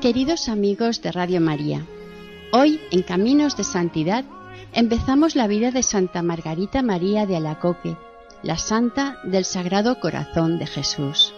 [0.00, 1.84] Queridos amigos de Radio María,
[2.52, 4.24] hoy en Caminos de Santidad
[4.72, 7.98] empezamos la vida de Santa Margarita María de Alacoque,
[8.42, 11.34] la santa del Sagrado Corazón de Jesús.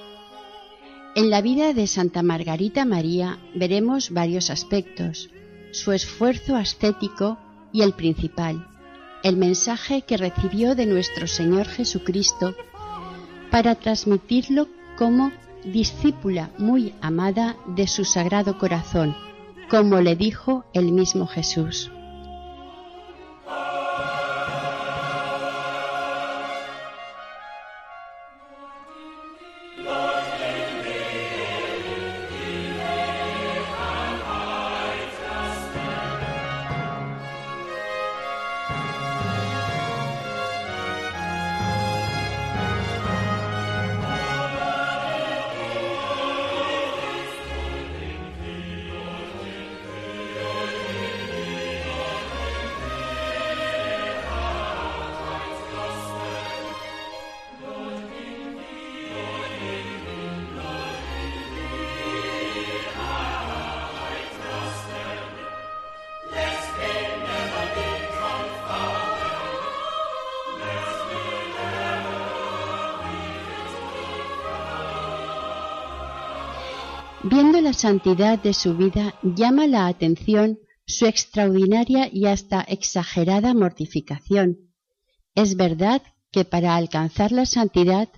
[1.16, 5.28] En la vida de Santa Margarita María veremos varios aspectos,
[5.72, 7.38] su esfuerzo ascético
[7.72, 8.68] y el principal,
[9.24, 12.54] el mensaje que recibió de nuestro Señor Jesucristo
[13.50, 15.32] para transmitirlo como
[15.64, 19.16] discípula muy amada de su sagrado corazón,
[19.70, 21.90] como le dijo el mismo Jesús.
[77.82, 84.56] Santidad de su vida, llama la atención su extraordinaria y hasta exagerada mortificación.
[85.34, 86.00] Es verdad
[86.30, 88.08] que para alcanzar la santidad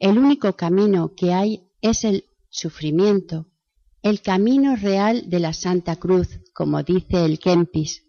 [0.00, 3.46] el único camino que hay es el sufrimiento,
[4.02, 8.02] el camino real de la Santa Cruz, como dice el Kempis,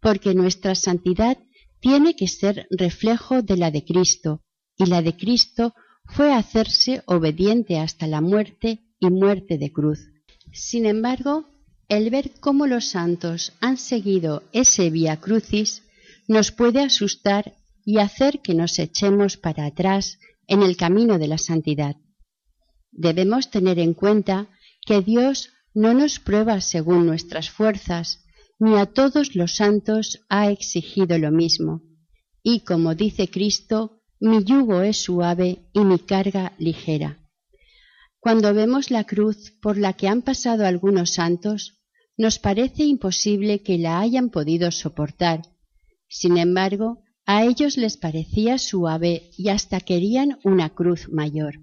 [0.00, 1.38] porque nuestra santidad
[1.80, 4.44] tiene que ser reflejo de la de Cristo,
[4.76, 5.74] y la de Cristo
[6.04, 10.11] fue hacerse obediente hasta la muerte y muerte de cruz.
[10.52, 11.46] Sin embargo,
[11.88, 15.82] el ver cómo los santos han seguido ese vía crucis
[16.28, 21.38] nos puede asustar y hacer que nos echemos para atrás en el camino de la
[21.38, 21.96] santidad.
[22.90, 24.48] Debemos tener en cuenta
[24.86, 28.24] que Dios no nos prueba según nuestras fuerzas,
[28.58, 31.82] ni a todos los santos ha exigido lo mismo.
[32.42, 37.21] Y como dice Cristo, mi yugo es suave y mi carga ligera.
[38.22, 41.82] Cuando vemos la cruz por la que han pasado algunos santos,
[42.16, 45.42] nos parece imposible que la hayan podido soportar.
[46.08, 51.54] Sin embargo, a ellos les parecía suave y hasta querían una cruz mayor.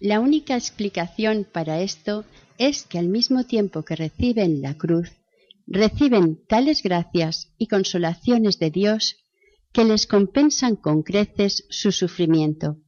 [0.00, 2.24] La única explicación para esto
[2.58, 5.12] es que al mismo tiempo que reciben la cruz,
[5.68, 9.14] reciben tales gracias y consolaciones de Dios
[9.72, 12.78] que les compensan con creces su sufrimiento,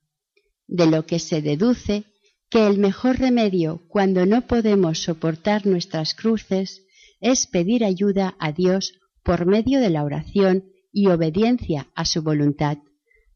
[0.67, 2.05] de lo que se deduce
[2.49, 6.83] que el mejor remedio cuando no podemos soportar nuestras cruces
[7.21, 12.79] es pedir ayuda a Dios por medio de la oración y obediencia a su voluntad,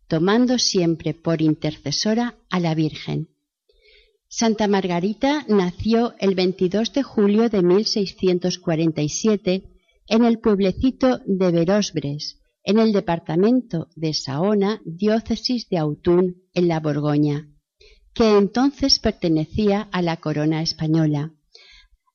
[0.06, 3.28] tomando siempre por intercesora a la Virgen.
[4.28, 9.64] Santa Margarita nació el 22 de julio de 1647
[10.06, 16.78] en el pueblecito de Verosbres, en el departamento de Saona, diócesis de Autun, en la
[16.78, 17.49] Borgoña
[18.14, 21.32] que entonces pertenecía a la corona española.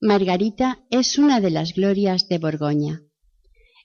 [0.01, 3.01] Margarita es una de las glorias de Borgoña.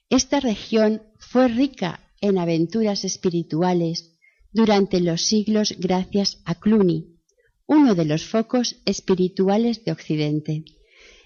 [0.09, 4.11] Esta región fue rica en aventuras espirituales
[4.51, 7.17] durante los siglos gracias a Cluny,
[7.65, 10.65] uno de los focos espirituales de Occidente.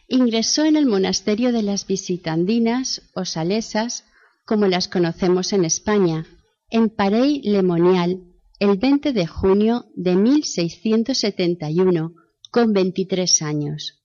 [0.08, 4.06] Ingresó en el monasterio de las visitandinas o salesas,
[4.46, 6.28] como las conocemos en España,
[6.70, 8.22] en Parey Lemonial,
[8.60, 12.14] el 20 de junio de 1671,
[12.52, 14.02] con 23 años.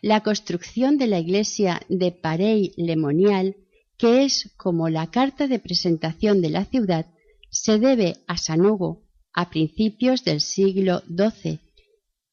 [0.00, 3.56] La construcción de la iglesia de Parey-Lemonial,
[3.98, 7.06] que es como la carta de presentación de la ciudad,
[7.50, 9.02] se debe a San Hugo
[9.32, 11.60] a principios del siglo XII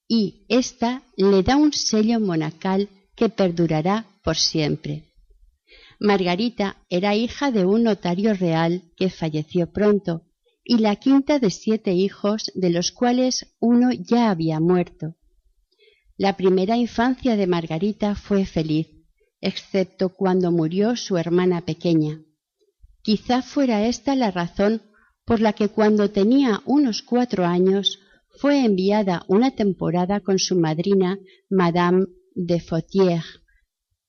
[0.08, 5.06] y ésta le da un sello monacal que perdurará por siempre.
[6.00, 10.24] Margarita era hija de un notario real que falleció pronto
[10.64, 15.16] y la quinta de siete hijos, de los cuales uno ya había muerto.
[16.18, 18.88] La primera infancia de Margarita fue feliz,
[19.40, 22.22] excepto cuando murió su hermana pequeña.
[23.02, 24.84] Quizá fuera esta la razón
[25.26, 28.00] por la que cuando tenía unos cuatro años
[28.40, 31.18] fue enviada una temporada con su madrina
[31.50, 32.06] Madame
[32.36, 33.24] de Fautier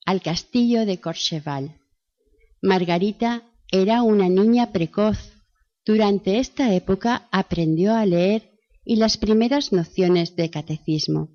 [0.05, 1.79] al castillo de Courcheval.
[2.61, 5.32] Margarita era una niña precoz
[5.85, 8.51] durante esta época aprendió a leer
[8.85, 11.29] y las primeras nociones de catecismo.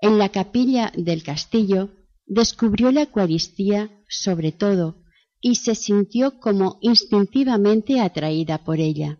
[0.00, 1.90] En la capilla del castillo
[2.26, 5.02] descubrió la Eucaristía sobre todo
[5.40, 9.18] y se sintió como instintivamente atraída por ella.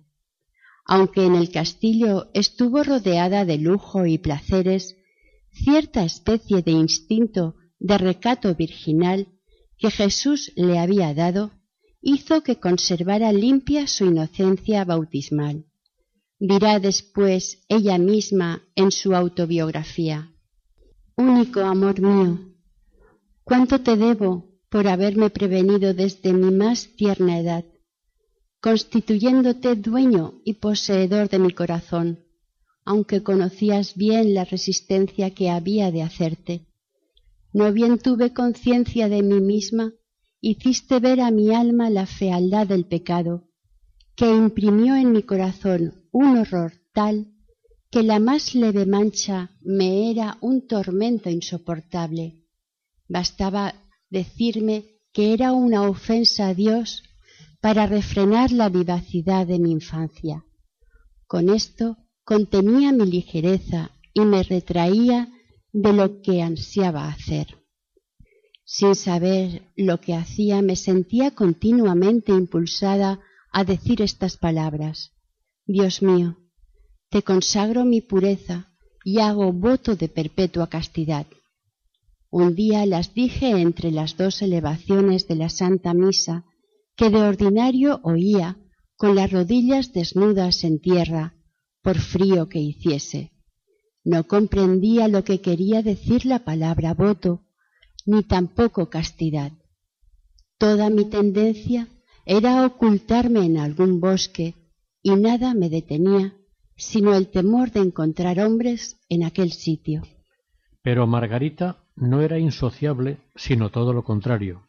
[0.85, 4.97] Aunque en el castillo estuvo rodeada de lujo y placeres,
[5.53, 9.29] cierta especie de instinto de recato virginal
[9.79, 11.53] que Jesús le había dado
[12.09, 15.65] hizo que conservara limpia su inocencia bautismal.
[16.39, 20.31] Dirá después ella misma en su autobiografía,
[21.17, 22.39] Único amor mío,
[23.43, 24.31] cuánto te debo
[24.69, 27.65] por haberme prevenido desde mi más tierna edad,
[28.61, 32.21] constituyéndote dueño y poseedor de mi corazón,
[32.85, 36.67] aunque conocías bien la resistencia que había de hacerte.
[37.53, 39.93] No bien tuve conciencia de mí misma,
[40.41, 43.49] hiciste ver a mi alma la fealdad del pecado,
[44.15, 47.33] que imprimió en mi corazón un horror tal
[47.91, 52.45] que la más leve mancha me era un tormento insoportable.
[53.09, 53.75] Bastaba
[54.11, 57.03] decirme que era una ofensa a Dios
[57.61, 60.45] para refrenar la vivacidad de mi infancia.
[61.27, 65.29] Con esto contenía mi ligereza y me retraía
[65.73, 67.66] de lo que ansiaba hacer.
[68.69, 73.21] Sin saber lo que hacía, me sentía continuamente impulsada
[73.53, 75.13] a decir estas palabras.
[75.67, 76.37] Dios mío,
[77.09, 78.73] te consagro mi pureza
[79.05, 81.29] y hago voto de perpetua castidad.
[82.29, 86.45] Un día las dije entre las dos elevaciones de la Santa Misa,
[86.97, 88.57] que de ordinario oía
[88.97, 91.35] con las rodillas desnudas en tierra,
[91.83, 93.31] por frío que hiciese.
[94.03, 97.46] No comprendía lo que quería decir la palabra voto,
[98.07, 99.53] ni tampoco castidad.
[100.59, 101.89] Toda mi tendencia
[102.25, 104.55] era ocultarme en algún bosque
[105.03, 106.33] y nada me detenía
[106.77, 110.03] sino el temor de encontrar hombres en aquel sitio.
[110.83, 114.69] Pero Margarita no era insociable, sino todo lo contrario.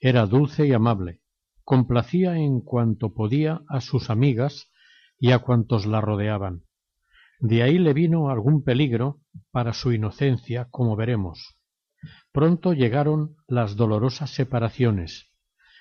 [0.00, 1.20] Era dulce y amable,
[1.64, 4.70] complacía en cuanto podía a sus amigas
[5.18, 6.62] y a cuantos la rodeaban.
[7.40, 11.59] De ahí le vino algún peligro para su inocencia, como veremos.
[12.32, 15.30] Pronto llegaron las dolorosas separaciones.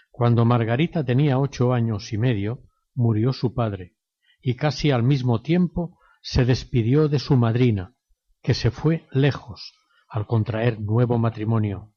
[0.10, 2.64] Cuando Margarita tenía ocho años y medio,
[2.96, 3.96] murió su padre,
[4.42, 7.94] y casi al mismo tiempo se despidió de su madrina,
[8.42, 9.74] que se fue lejos
[10.10, 11.94] al contraer nuevo matrimonio.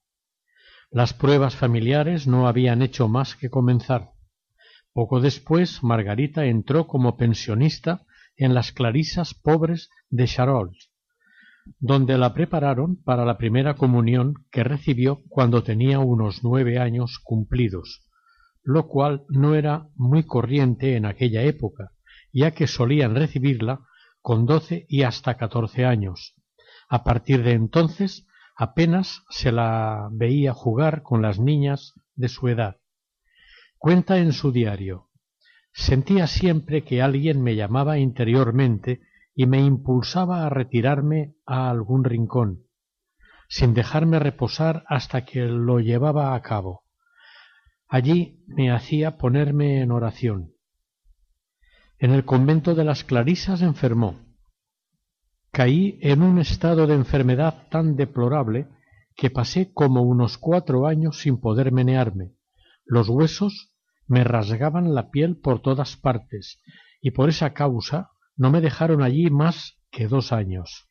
[0.90, 4.10] Las pruebas familiares no habían hecho más que comenzar.
[4.93, 8.05] Poco después Margarita entró como pensionista
[8.37, 10.92] en las clarisas pobres de Charolles,
[11.79, 18.09] donde la prepararon para la primera comunión que recibió cuando tenía unos nueve años cumplidos,
[18.62, 21.93] lo cual no era muy corriente en aquella época,
[22.32, 23.81] ya que solían recibirla
[24.20, 26.35] con doce y hasta catorce años.
[26.88, 28.26] A partir de entonces
[28.56, 32.77] apenas se la veía jugar con las niñas de su edad.
[33.79, 35.08] Cuenta en su diario
[35.75, 39.01] Sentía siempre que alguien me llamaba interiormente
[39.34, 42.67] y me impulsaba a retirarme a algún rincón,
[43.48, 46.84] sin dejarme reposar hasta que lo llevaba a cabo.
[47.89, 50.53] Allí me hacía ponerme en oración.
[51.98, 54.17] En el convento de las Clarisas enfermó.
[55.51, 58.69] Caí en un estado de enfermedad tan deplorable
[59.15, 62.32] que pasé como unos cuatro años sin poder menearme.
[62.84, 63.74] Los huesos
[64.06, 66.60] me rasgaban la piel por todas partes
[67.01, 70.89] y por esa causa no me dejaron allí más que dos años.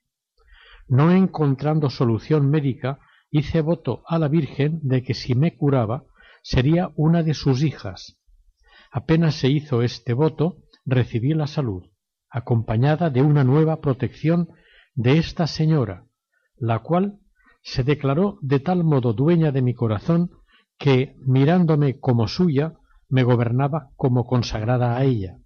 [0.88, 6.04] No encontrando solución médica, hice voto a la Virgen de que si me curaba
[6.44, 8.20] sería una de sus hijas.
[8.92, 11.84] Apenas se hizo este voto, recibí la salud,
[12.30, 14.50] acompañada de una nueva protección
[14.96, 16.06] de esta señora,
[16.58, 17.20] la cual
[17.62, 20.32] se declaró de tal modo dueña de mi corazón
[20.78, 22.74] que, mirándome como suya,
[23.08, 25.38] me gobernaba como consagrada a ella,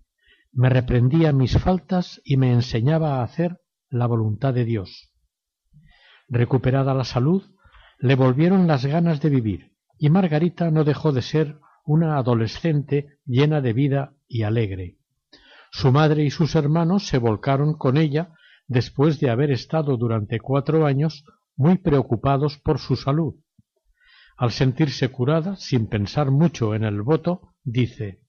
[0.56, 3.60] me reprendía mis faltas y me enseñaba a hacer
[3.90, 5.12] la voluntad de Dios.
[6.30, 7.44] Recuperada la salud,
[8.00, 13.60] le volvieron las ganas de vivir, y Margarita no dejó de ser una adolescente llena
[13.60, 14.98] de vida y alegre.
[15.72, 18.34] Su madre y sus hermanos se volcaron con ella
[18.66, 21.26] después de haber estado durante cuatro años
[21.58, 23.36] muy preocupados por su salud.
[24.38, 28.25] Al sentirse curada, sin pensar mucho en el voto, dice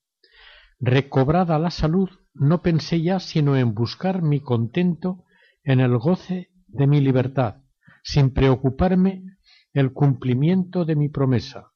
[0.79, 5.25] Recobrada la salud, no pensé ya sino en buscar mi contento
[5.65, 7.63] en el goce de mi libertad,
[8.03, 9.25] sin preocuparme
[9.73, 11.73] el cumplimiento de mi promesa.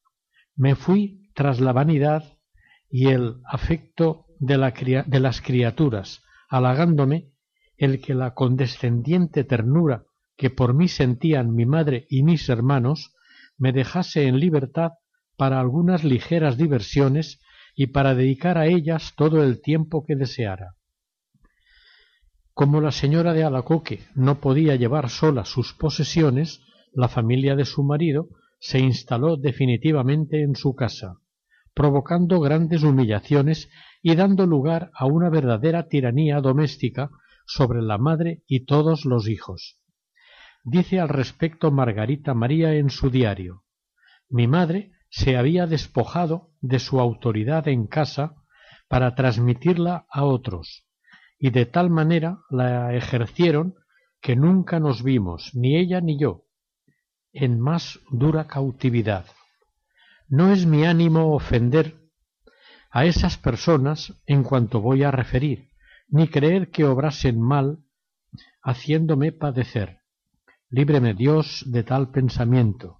[0.54, 2.38] Me fui tras la vanidad
[2.90, 7.30] y el afecto de, las criaturas, halagándome
[7.76, 10.04] el que la condescendiente ternura
[10.36, 13.14] que por mí sentían mi madre y mis hermanos
[13.56, 14.92] me dejase en libertad
[15.36, 17.40] para algunas ligeras diversiones
[17.74, 20.76] y para dedicar a ellas todo el tiempo que deseara.
[22.52, 26.60] Como la señora de Alacoque no podía llevar sola sus posesiones,
[26.92, 31.16] la familia de su marido se instaló definitivamente en su casa,
[31.74, 33.70] provocando grandes humillaciones
[34.02, 37.10] y dando lugar a una verdadera tiranía doméstica
[37.46, 39.78] sobre la madre y todos los hijos.
[40.62, 43.62] Dice al respecto Margarita María en su diario
[44.28, 48.36] Mi madre se había despojado de su autoridad en casa
[48.88, 50.86] para transmitirla a otros,
[51.38, 53.74] y de tal manera la ejercieron
[54.20, 56.44] que nunca nos vimos, ni ella ni yo,
[57.32, 59.26] en más dura cautividad.
[60.28, 62.00] No es mi ánimo ofender
[62.90, 65.70] a esas personas en cuanto voy a referir,
[66.08, 67.78] ni creer que obrasen mal
[68.62, 70.00] haciéndome padecer.
[70.68, 72.99] Líbreme Dios de tal pensamiento,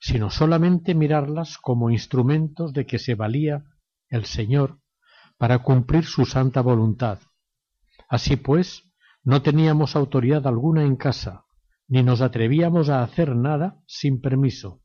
[0.00, 3.64] sino solamente mirarlas como instrumentos de que se valía
[4.08, 4.80] el Señor
[5.38, 7.18] para cumplir su santa voluntad.
[8.08, 8.90] Así pues,
[9.22, 11.44] no teníamos autoridad alguna en casa,
[11.86, 14.82] ni nos atrevíamos a hacer nada sin permiso.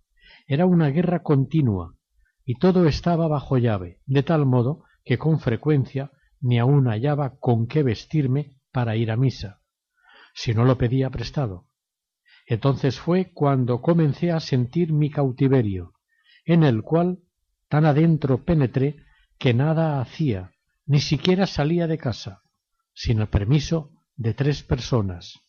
[0.47, 1.95] Era una guerra continua,
[2.43, 7.67] y todo estaba bajo llave, de tal modo que con frecuencia ni aun hallaba con
[7.67, 9.61] qué vestirme para ir a misa,
[10.33, 11.64] si no lo pedía prestado.
[12.45, 15.93] Entonces fue cuando comencé a sentir mi cautiverio,
[16.45, 17.19] en el cual
[17.69, 18.97] tan adentro penetré
[19.39, 20.51] que nada hacía,
[20.85, 22.41] ni siquiera salía de casa,
[22.93, 25.41] sin el permiso de tres personas.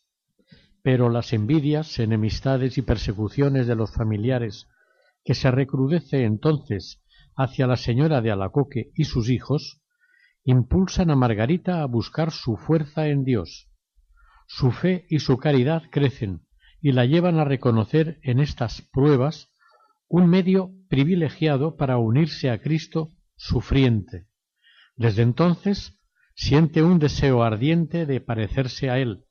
[0.82, 4.66] Pero las envidias, enemistades y persecuciones de los familiares,
[5.24, 7.02] que se recrudece entonces
[7.36, 9.82] hacia la señora de Alacoque y sus hijos,
[10.44, 13.68] impulsan a Margarita a buscar su fuerza en Dios.
[14.46, 16.45] Su fe y su caridad crecen
[16.80, 19.50] y la llevan a reconocer en estas pruebas
[20.08, 24.28] un medio privilegiado para unirse a Cristo sufriente.
[24.96, 26.00] Desde entonces
[26.34, 29.24] siente un deseo ardiente de parecerse a Él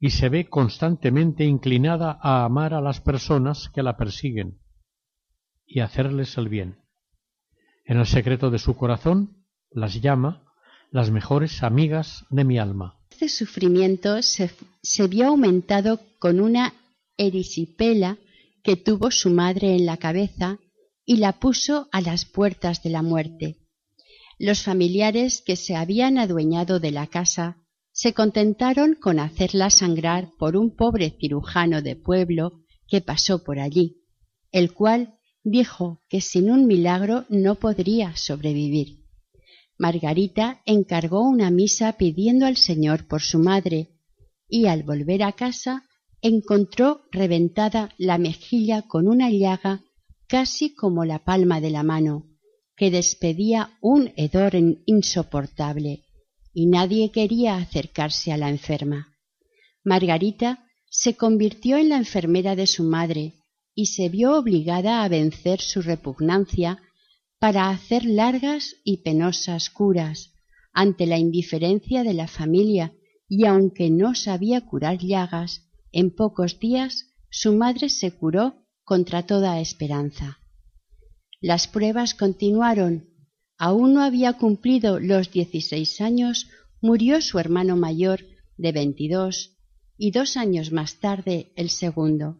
[0.00, 4.58] y se ve constantemente inclinada a amar a las personas que la persiguen
[5.66, 6.78] y hacerles el bien.
[7.84, 10.47] En el secreto de su corazón las llama
[10.90, 12.98] las mejores amigas de mi alma.
[13.10, 14.50] Este sufrimiento se,
[15.08, 16.74] vio aumentado con una
[17.16, 18.16] erisipela
[18.62, 20.58] que tuvo su madre en la cabeza
[21.04, 23.56] y la puso a las puertas de la muerte.
[24.38, 27.56] Los familiares que se habían adueñado de la casa
[27.90, 34.04] se contentaron con hacerla sangrar por un pobre cirujano de pueblo que pasó por allí,
[34.52, 39.07] el cual dijo que sin un milagro no podría sobrevivir.
[39.78, 43.88] Margarita encargó una misa pidiendo al Señor por su madre,
[44.48, 45.84] y al volver a casa
[46.20, 49.84] encontró reventada la mejilla con una llaga
[50.26, 52.26] casi como la palma de la mano,
[52.76, 54.54] que despedía un hedor
[54.86, 56.04] insoportable,
[56.52, 59.16] y nadie quería acercarse a la enferma.
[59.84, 63.34] Margarita se convirtió en la enfermera de su madre
[63.74, 66.82] y se vio obligada a vencer su repugnancia
[67.38, 70.34] para hacer largas y penosas curas
[70.72, 72.92] ante la indiferencia de la familia
[73.28, 78.54] y aunque no sabía curar llagas, en pocos días su madre se curó
[78.84, 80.38] contra toda esperanza.
[81.40, 83.10] Las pruebas continuaron.
[83.58, 86.48] Aún no había cumplido los dieciséis años,
[86.80, 88.24] murió su hermano mayor
[88.56, 89.56] de veintidós
[89.96, 92.38] y dos años más tarde el segundo.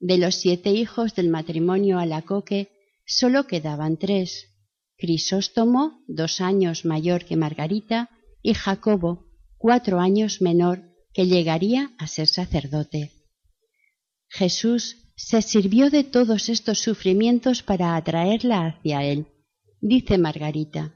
[0.00, 2.70] De los siete hijos del matrimonio Alacoque,
[3.08, 4.46] sólo quedaban tres,
[4.96, 8.10] Crisóstomo, dos años mayor que Margarita,
[8.42, 13.12] y Jacobo, cuatro años menor, que llegaría a ser sacerdote.
[14.28, 19.26] Jesús se sirvió de todos estos sufrimientos para atraerla hacia él,
[19.80, 20.94] dice Margarita.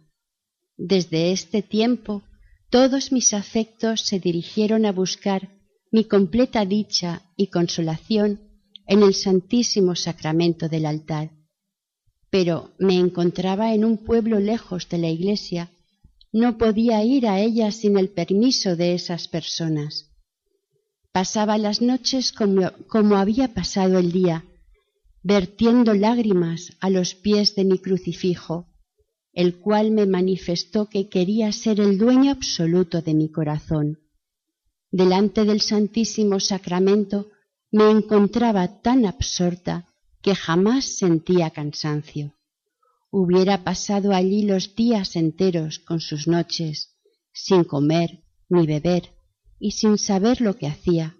[0.76, 2.22] Desde este tiempo
[2.70, 5.48] todos mis afectos se dirigieron a buscar
[5.90, 8.40] mi completa dicha y consolación
[8.86, 11.41] en el Santísimo Sacramento del altar.
[12.32, 15.70] Pero me encontraba en un pueblo lejos de la iglesia,
[16.32, 20.08] no podía ir a ella sin el permiso de esas personas.
[21.12, 24.46] Pasaba las noches como, como había pasado el día,
[25.22, 28.66] vertiendo lágrimas a los pies de mi crucifijo,
[29.34, 33.98] el cual me manifestó que quería ser el dueño absoluto de mi corazón.
[34.90, 37.28] Delante del Santísimo Sacramento
[37.70, 39.91] me encontraba tan absorta
[40.22, 42.34] que jamás sentía cansancio.
[43.10, 46.96] Hubiera pasado allí los días enteros con sus noches,
[47.32, 49.10] sin comer ni beber
[49.58, 51.16] y sin saber lo que hacía,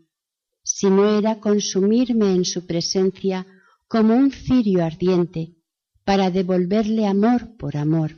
[0.63, 3.47] si no era consumirme en su presencia
[3.89, 5.57] como un cirio ardiente,
[6.05, 8.13] para devolverle amor por amor.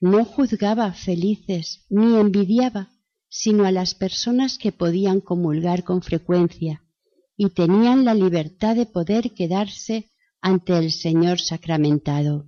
[0.00, 2.90] No juzgaba felices ni envidiaba,
[3.28, 6.82] sino a las personas que podían comulgar con frecuencia
[7.40, 12.46] y tenían la libertad de poder quedarse ante el Señor sacramentado.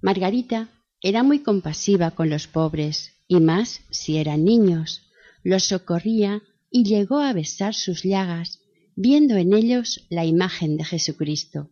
[0.00, 0.70] Margarita
[1.02, 5.02] era muy compasiva con los pobres, y más si eran niños.
[5.44, 8.60] Los socorría y llegó a besar sus llagas,
[8.96, 11.70] viendo en ellos la imagen de Jesucristo.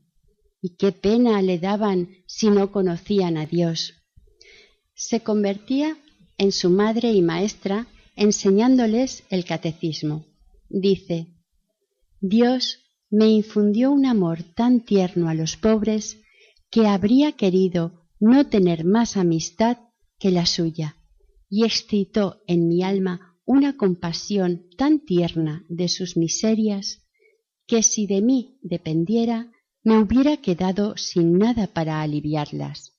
[0.60, 3.94] Y qué pena le daban si no conocían a Dios.
[4.94, 5.96] Se convertía
[6.36, 10.26] en su madre y maestra enseñándoles el catecismo.
[10.68, 11.37] Dice,
[12.20, 16.20] Dios me infundió un amor tan tierno a los pobres
[16.70, 19.78] que habría querido no tener más amistad
[20.18, 20.96] que la suya,
[21.48, 27.06] y excitó en mi alma una compasión tan tierna de sus miserias
[27.66, 32.94] que si de mí dependiera me hubiera quedado sin nada para aliviarlas.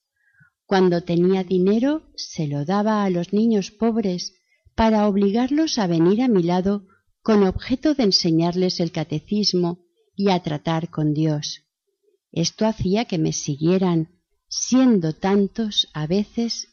[0.65, 4.33] Cuando tenía dinero se lo daba a los niños pobres
[4.75, 6.88] para obligarlos a venir a mi lado
[7.21, 9.85] con objeto de enseñarles el catecismo
[10.15, 11.63] y a tratar con Dios.
[12.31, 14.09] Esto hacía que me siguieran,
[14.47, 16.67] siendo tantos a veces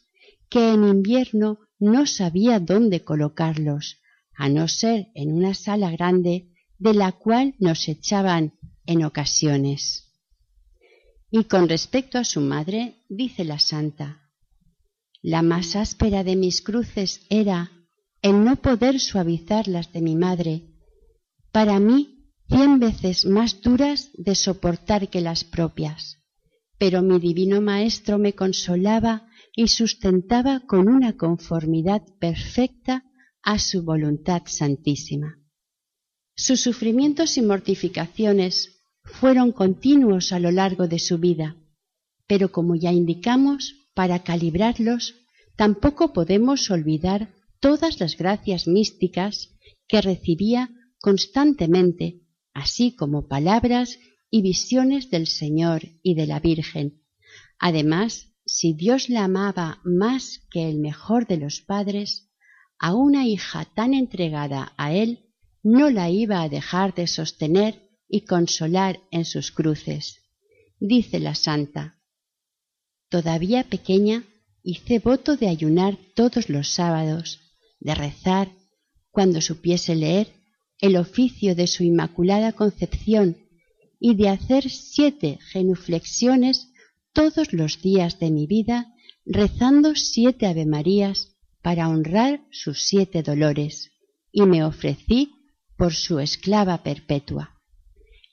[0.49, 3.97] que en invierno no sabía dónde colocarlos,
[4.35, 8.53] a no ser en una sala grande de la cual nos echaban
[8.85, 10.13] en ocasiones.
[11.29, 14.21] Y con respecto a su madre, dice la santa,
[15.21, 17.71] la más áspera de mis cruces era
[18.21, 20.63] el no poder suavizar las de mi madre,
[21.51, 26.17] para mí cien veces más duras de soportar que las propias.
[26.77, 33.03] Pero mi divino Maestro me consolaba y sustentaba con una conformidad perfecta
[33.41, 35.39] a su voluntad santísima.
[36.35, 41.55] Sus sufrimientos y mortificaciones fueron continuos a lo largo de su vida,
[42.27, 45.15] pero como ya indicamos, para calibrarlos
[45.55, 49.55] tampoco podemos olvidar todas las gracias místicas
[49.87, 52.21] que recibía constantemente,
[52.53, 57.03] así como palabras y visiones del Señor y de la Virgen.
[57.59, 62.29] Además, si Dios la amaba más que el mejor de los padres,
[62.79, 68.21] a una hija tan entregada a Él no la iba a dejar de sostener y
[68.21, 70.21] consolar en sus cruces.
[70.79, 71.99] Dice la santa,
[73.09, 74.23] todavía pequeña
[74.63, 77.46] hice voto de ayunar todos los sábados
[77.79, 78.51] de rezar,
[79.11, 80.33] cuando supiese leer,
[80.79, 83.37] el oficio de su Inmaculada Concepción
[83.99, 86.71] y de hacer siete genuflexiones
[87.13, 88.93] todos los días de mi vida,
[89.25, 93.91] rezando siete Avemarías para honrar sus siete dolores,
[94.31, 95.33] y me ofrecí
[95.77, 97.55] por su esclava perpetua.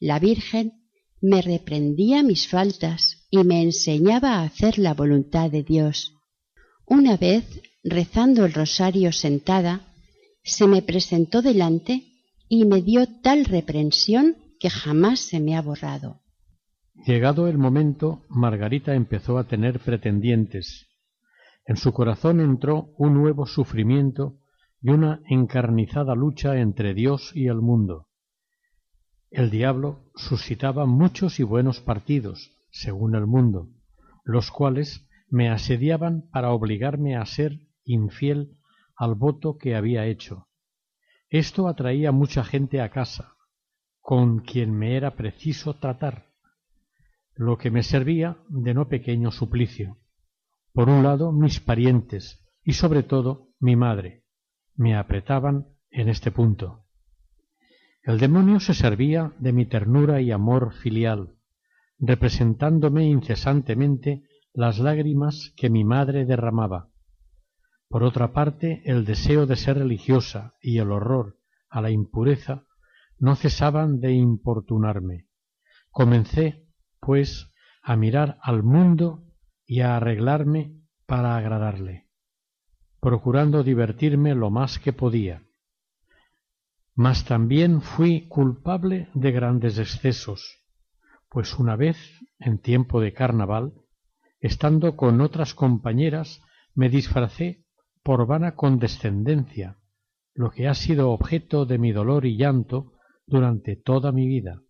[0.00, 0.85] La Virgen
[1.20, 6.12] me reprendía mis faltas y me enseñaba a hacer la voluntad de Dios.
[6.87, 7.44] Una vez
[7.85, 9.83] rezando el rosario sentada,
[10.42, 12.03] se me presentó delante
[12.49, 16.20] y me dio tal reprensión que jamás se me ha borrado.
[17.07, 20.87] Llegado el momento, Margarita empezó a tener pretendientes.
[21.66, 24.38] En su corazón entró un nuevo sufrimiento
[24.81, 28.09] y una encarnizada lucha entre Dios y el mundo.
[29.31, 33.68] El diablo suscitaba muchos y buenos partidos, según el mundo,
[34.25, 38.57] los cuales me asediaban para obligarme a ser infiel
[38.97, 40.49] al voto que había hecho.
[41.29, 43.37] Esto atraía mucha gente a casa,
[44.01, 46.31] con quien me era preciso tratar,
[47.35, 49.99] lo que me servía de no pequeño suplicio.
[50.73, 54.25] Por un lado, mis parientes y sobre todo mi madre
[54.77, 56.85] me apretaban en este punto.
[58.03, 61.37] El demonio se servía de mi ternura y amor filial,
[61.99, 66.90] representándome incesantemente las lágrimas que mi madre derramaba,
[67.88, 72.64] por otra parte, el deseo de ser religiosa y el horror a la impureza
[73.18, 75.27] no cesaban de importunarme.
[75.90, 76.66] Comencé,
[77.01, 79.25] pues, a mirar al mundo
[79.66, 82.09] y a arreglarme para agradarle,
[83.01, 85.42] procurando divertirme lo más que podía.
[86.94, 90.62] Mas también fui culpable de grandes excesos,
[91.29, 91.97] pues una vez,
[92.38, 93.73] en tiempo de carnaval,
[94.40, 96.40] estando con otras compañeras,
[96.75, 97.63] me disfracé
[98.05, 99.79] por vana condescendencia,
[100.35, 102.93] lo que ha sido objeto de mi dolor y llanto
[103.27, 104.61] durante toda mi vida,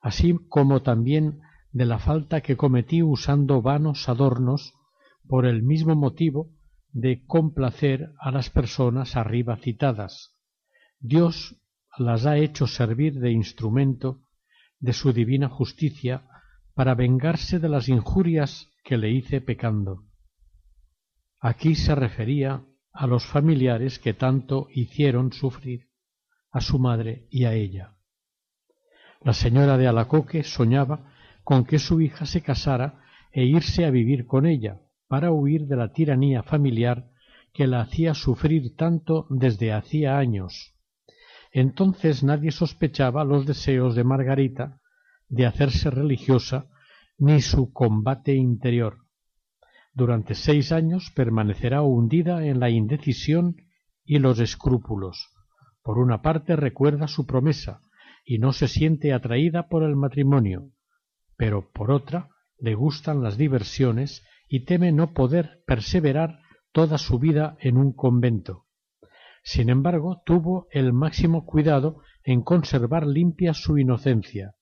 [0.00, 1.40] así como también
[1.70, 4.72] de la falta que cometí usando vanos adornos
[5.28, 6.50] por el mismo motivo
[6.92, 10.34] de complacer a las personas arriba citadas.
[10.98, 11.60] Dios
[11.98, 14.22] las ha hecho servir de instrumento
[14.78, 16.26] de su divina justicia
[16.74, 20.05] para vengarse de las injurias que le hice pecando.
[21.48, 25.90] Aquí se refería a los familiares que tanto hicieron sufrir
[26.50, 27.98] a su madre y a ella.
[29.22, 31.12] La señora de Alacoque soñaba
[31.44, 35.76] con que su hija se casara e irse a vivir con ella, para huir de
[35.76, 37.10] la tiranía familiar
[37.52, 40.74] que la hacía sufrir tanto desde hacía años.
[41.52, 44.80] Entonces nadie sospechaba los deseos de Margarita
[45.28, 46.66] de hacerse religiosa
[47.18, 49.05] ni su combate interior.
[49.96, 53.56] Durante seis años permanecerá hundida en la indecisión
[54.04, 55.32] y los escrúpulos.
[55.82, 57.80] Por una parte recuerda su promesa
[58.22, 60.70] y no se siente atraída por el matrimonio,
[61.38, 62.28] pero por otra
[62.58, 66.40] le gustan las diversiones y teme no poder perseverar
[66.72, 68.66] toda su vida en un convento.
[69.42, 74.56] Sin embargo, tuvo el máximo cuidado en conservar limpia su inocencia.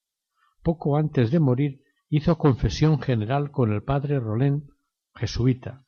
[0.63, 4.69] Poco antes de morir hizo confesión general con el padre Rolén,
[5.15, 5.85] jesuita,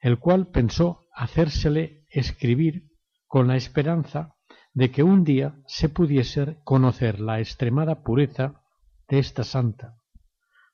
[0.00, 2.90] el cual pensó hacérsele escribir
[3.26, 4.36] con la esperanza
[4.72, 8.62] de que un día se pudiese conocer la extremada pureza
[9.08, 9.96] de esta santa.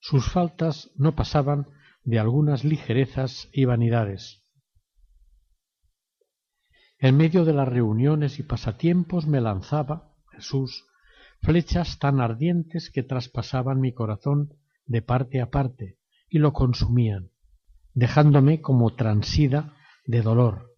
[0.00, 1.66] Sus faltas no pasaban
[2.04, 4.42] de algunas ligerezas y vanidades.
[6.98, 10.86] En medio de las reuniones y pasatiempos me lanzaba, Jesús,
[11.42, 14.54] flechas tan ardientes que traspasaban mi corazón
[14.86, 17.30] de parte a parte y lo consumían,
[17.96, 20.74] dejándome como transida de dolor.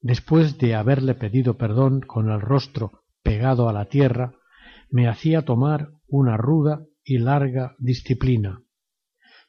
[0.00, 4.32] Después de haberle pedido perdón con el rostro pegado a la tierra,
[4.90, 8.62] me hacía tomar una ruda y larga disciplina.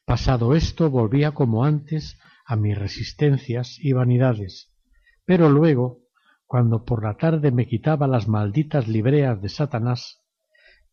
[0.05, 4.73] Pasado esto volvía como antes a mis resistencias y vanidades,
[5.25, 6.01] pero luego,
[6.45, 10.19] cuando por la tarde me quitaba las malditas libreas de Satanás,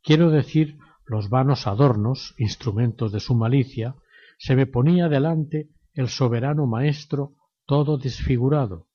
[0.00, 3.96] quiero decir los vanos adornos, instrumentos de su malicia,
[4.38, 7.34] se me ponía delante el soberano maestro
[7.66, 8.88] todo desfigurado,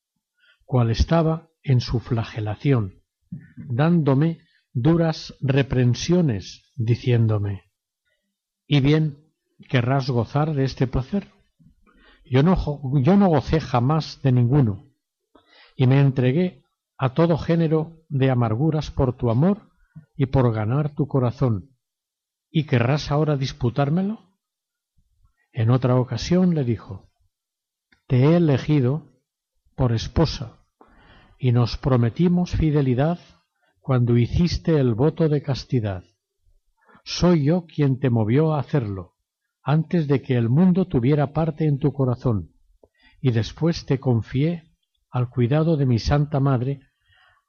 [0.65, 3.01] cual estaba en su flagelación,
[3.55, 4.39] dándome
[4.73, 7.63] duras reprensiones, diciéndome
[8.67, 9.31] ¿Y bien
[9.69, 11.31] querrás gozar de este placer?
[12.25, 12.57] Yo no,
[13.01, 14.87] yo no gocé jamás de ninguno,
[15.75, 16.63] y me entregué
[16.97, 19.69] a todo género de amarguras por tu amor
[20.15, 21.75] y por ganar tu corazón,
[22.57, 24.21] ¿Y querrás ahora disputármelo?
[25.57, 27.07] En otra ocasión le dijo,
[28.07, 29.21] Te he elegido
[29.77, 30.65] por esposa,
[31.39, 33.19] y nos prometimos fidelidad
[33.79, 36.03] cuando hiciste el voto de castidad.
[37.05, 39.13] Soy yo quien te movió a hacerlo,
[39.63, 42.51] antes de que el mundo tuviera parte en tu corazón,
[43.21, 44.73] y después te confié
[45.09, 46.81] al cuidado de mi Santa Madre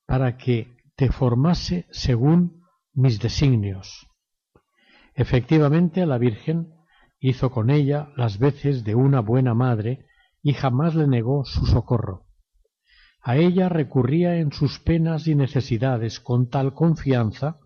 [0.07, 4.07] para que te formase según mis designios.
[5.17, 6.76] Efectivamente, la Virgen
[7.19, 10.07] hizo con ella las veces de una buena madre
[10.43, 12.27] y jamás le negó su socorro.
[13.23, 17.59] A ella recurría en sus penas y necesidades con tal confianza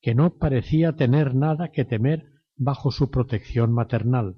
[0.00, 2.24] que no parecía tener nada que temer
[2.56, 4.36] bajo su protección maternal.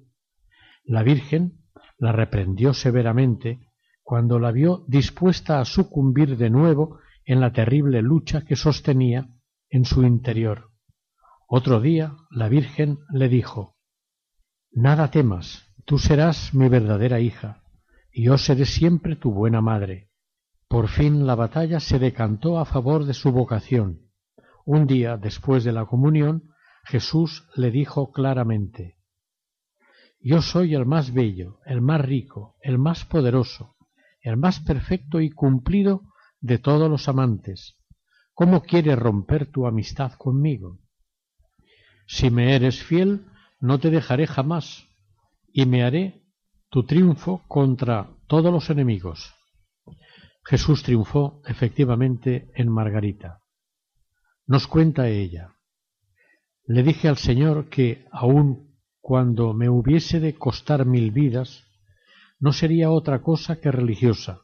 [0.84, 1.62] La Virgen
[1.96, 3.60] la reprendió severamente
[4.02, 9.28] cuando la vio dispuesta a sucumbir de nuevo en la terrible lucha que sostenía
[9.70, 10.70] en su interior.
[11.46, 13.77] Otro día la Virgen le dijo
[14.72, 17.62] Nada temas, tú serás mi verdadera hija,
[18.12, 20.10] y yo seré siempre tu buena madre.
[20.68, 24.02] Por fin la batalla se decantó a favor de su vocación.
[24.66, 26.50] Un día después de la comunión,
[26.84, 28.98] Jesús le dijo claramente
[30.20, 33.76] Yo soy el más bello, el más rico, el más poderoso,
[34.20, 36.02] el más perfecto y cumplido
[36.40, 37.76] de todos los amantes.
[38.34, 40.78] ¿Cómo quieres romper tu amistad conmigo?
[42.06, 43.24] Si me eres fiel,
[43.60, 44.86] no te dejaré jamás,
[45.52, 46.22] y me haré
[46.70, 49.34] tu triunfo contra todos los enemigos.
[50.44, 53.42] Jesús triunfó efectivamente en Margarita.
[54.46, 55.54] Nos cuenta ella.
[56.64, 58.68] Le dije al Señor que, aun
[59.00, 61.64] cuando me hubiese de costar mil vidas,
[62.38, 64.42] no sería otra cosa que religiosa,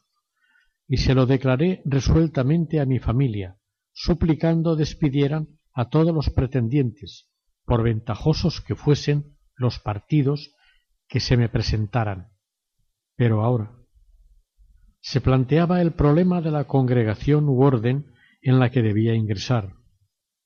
[0.88, 3.58] y se lo declaré resueltamente a mi familia,
[3.92, 7.30] suplicando despidieran a todos los pretendientes,
[7.64, 10.54] por ventajosos que fuesen los partidos
[11.08, 12.32] que se me presentaran.
[13.16, 13.72] Pero ahora
[15.06, 18.06] se planteaba el problema de la congregación u orden
[18.40, 19.74] en la que debía ingresar.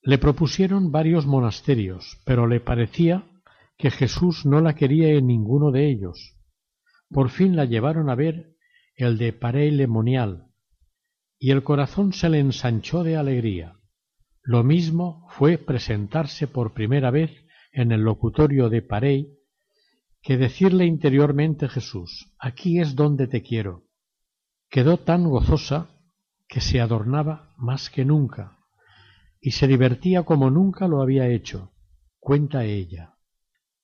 [0.01, 3.25] Le propusieron varios monasterios, pero le parecía
[3.77, 6.35] que Jesús no la quería en ninguno de ellos.
[7.09, 8.57] Por fin la llevaron a ver
[8.95, 10.47] el de Parey Lemonial,
[11.39, 13.78] y el corazón se le ensanchó de alegría.
[14.49, 17.29] Lo mismo fue presentarse por primera vez
[17.71, 19.37] en el locutorio de Parey
[20.23, 23.83] que decirle interiormente Jesús, aquí es donde te quiero.
[24.67, 25.91] Quedó tan gozosa
[26.47, 28.57] que se adornaba más que nunca
[29.39, 31.71] y se divertía como nunca lo había hecho,
[32.17, 33.17] cuenta ella.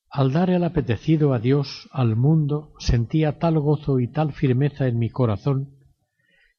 [0.09, 5.11] Al dar el apetecido adiós al mundo sentía tal gozo y tal firmeza en mi
[5.11, 5.77] corazón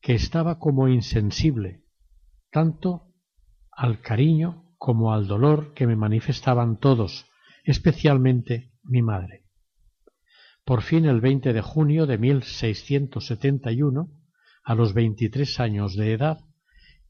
[0.01, 1.83] que estaba como insensible,
[2.53, 3.06] tanto
[3.77, 7.27] al cariño como al dolor que me manifestaban todos,
[7.62, 9.45] especialmente mi madre.
[10.65, 14.11] Por fin el 20 de junio de 1671,
[14.65, 16.41] a los veintitrés años de edad,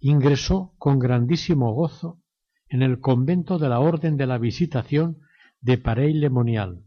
[0.00, 2.20] ingresó con grandísimo gozo
[2.68, 5.20] en el convento de la Orden de la Visitación
[5.60, 6.84] de Parey-le-Monial,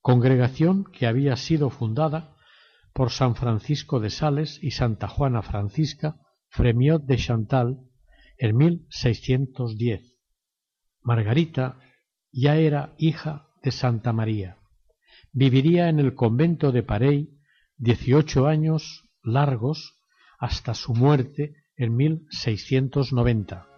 [0.00, 2.34] congregación que había sido fundada
[2.94, 6.16] por San Francisco de Sales y Santa Juana Francisca
[6.48, 7.89] Fremiot de Chantal
[8.40, 10.16] en 1610.
[11.02, 11.78] Margarita
[12.32, 14.56] ya era hija de Santa María.
[15.32, 17.38] Viviría en el convento de Parey
[17.76, 19.94] dieciocho años largos
[20.38, 23.69] hasta su muerte en 1690.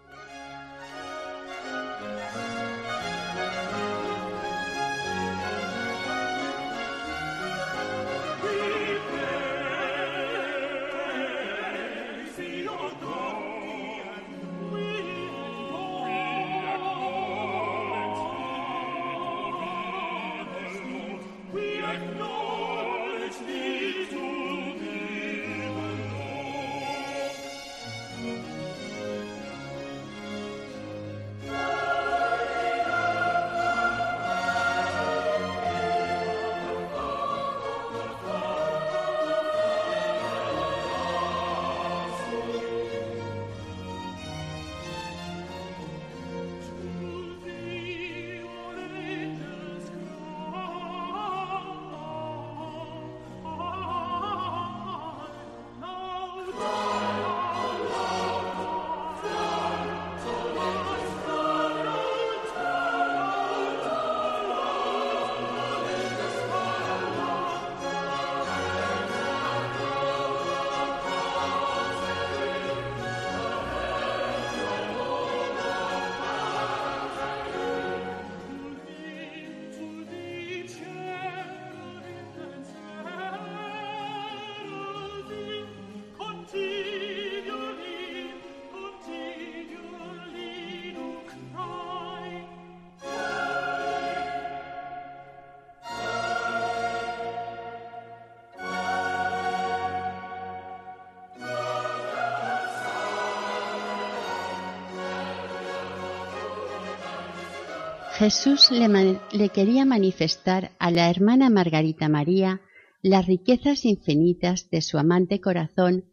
[108.23, 112.61] Jesús le, quería manifestar a la hermana Margarita María
[113.01, 116.05] las riquezas infinitas de su amante corazón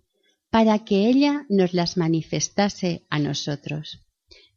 [0.51, 4.01] para que ella nos las manifestase a nosotros.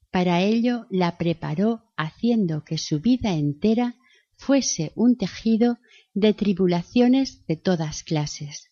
[0.10, 3.98] Para ello la preparó haciendo que su vida entera
[4.36, 5.78] fuese un tejido
[6.16, 8.70] de tribulaciones de todas clases,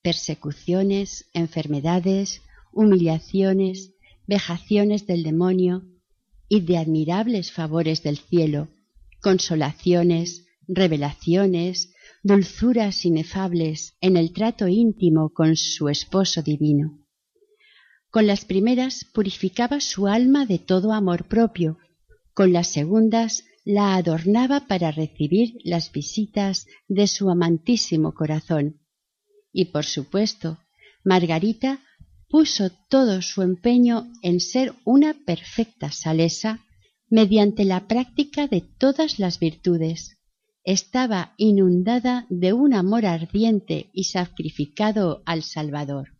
[0.00, 2.40] persecuciones, enfermedades,
[2.72, 3.92] humillaciones,
[4.26, 5.82] vejaciones del demonio,
[6.52, 8.68] y de admirables favores del cielo,
[9.22, 17.08] consolaciones, revelaciones, dulzuras inefables en el trato íntimo con su esposo divino.
[18.10, 21.78] Con las primeras purificaba su alma de todo amor propio,
[22.34, 28.82] con las segundas la adornaba para recibir las visitas de su amantísimo corazón.
[29.54, 30.58] Y por supuesto,
[31.02, 31.80] Margarita
[32.32, 36.64] puso todo su empeño en ser una perfecta salesa
[37.10, 40.16] mediante la práctica de todas las virtudes.
[40.64, 46.16] Estaba inundada de un amor ardiente y sacrificado al Salvador.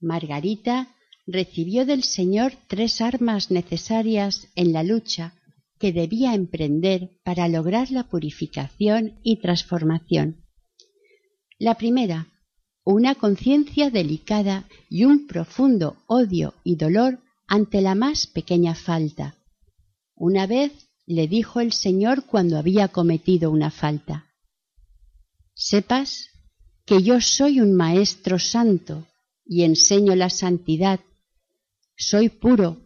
[0.00, 0.88] Margarita
[1.28, 5.34] recibió del Señor tres armas necesarias en la lucha
[5.78, 10.44] que debía emprender para lograr la purificación y transformación.
[11.56, 12.32] La primera,
[12.94, 17.18] una conciencia delicada y un profundo odio y dolor
[17.48, 19.34] ante la más pequeña falta.
[20.14, 20.72] Una vez
[21.04, 24.26] le dijo el Señor cuando había cometido una falta,
[25.54, 26.28] Sepas
[26.84, 29.06] que yo soy un Maestro Santo
[29.44, 31.00] y enseño la santidad.
[31.96, 32.76] Soy puro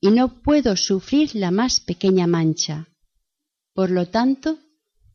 [0.00, 2.88] y no puedo sufrir la más pequeña mancha.
[3.72, 4.58] Por lo tanto,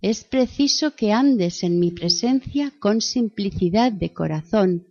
[0.04, 4.86] es preciso que andes en mi presencia con simplicidad de corazón,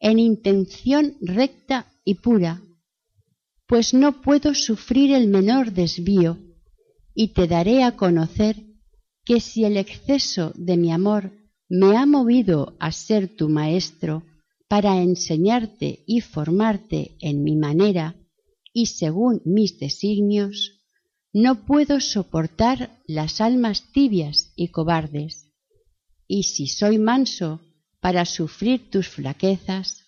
[0.00, 2.62] en intención recta y pura,
[3.66, 6.38] pues no puedo sufrir el menor desvío,
[7.14, 8.56] y te daré a conocer
[9.22, 11.30] que si el exceso de mi amor
[11.68, 14.22] me ha movido a ser tu maestro
[14.66, 18.16] para enseñarte y formarte en mi manera
[18.72, 20.81] y según mis designios,
[21.32, 25.50] no puedo soportar las almas tibias y cobardes.
[26.26, 27.60] Y si soy manso
[28.00, 30.04] para sufrir tus flaquezas,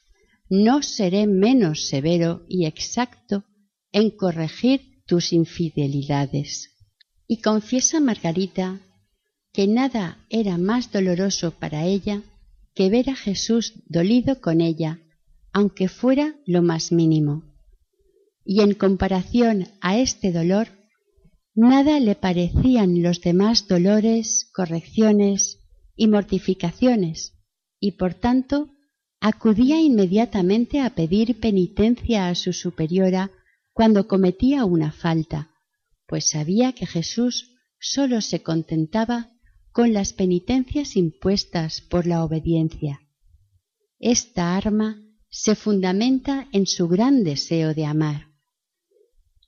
[0.50, 3.44] no seré menos severo y exacto
[3.92, 6.70] en corregir tus infidelidades.
[7.26, 8.80] Y confiesa Margarita
[9.52, 12.22] que nada era más doloroso para ella
[12.74, 14.98] que ver a Jesús dolido con ella,
[15.52, 17.44] aunque fuera lo más mínimo.
[18.44, 20.68] Y en comparación a este dolor,
[21.54, 25.60] nada le parecían los demás dolores, correcciones
[25.96, 27.34] y mortificaciones,
[27.78, 28.70] y por tanto
[29.20, 33.30] acudía inmediatamente a pedir penitencia a su superiora
[33.72, 35.50] cuando cometía una falta,
[36.06, 39.30] pues sabía que Jesús sólo se contentaba
[39.72, 43.00] con las penitencias impuestas por la obediencia.
[43.98, 48.28] Esta arma se fundamenta en su gran deseo de amar.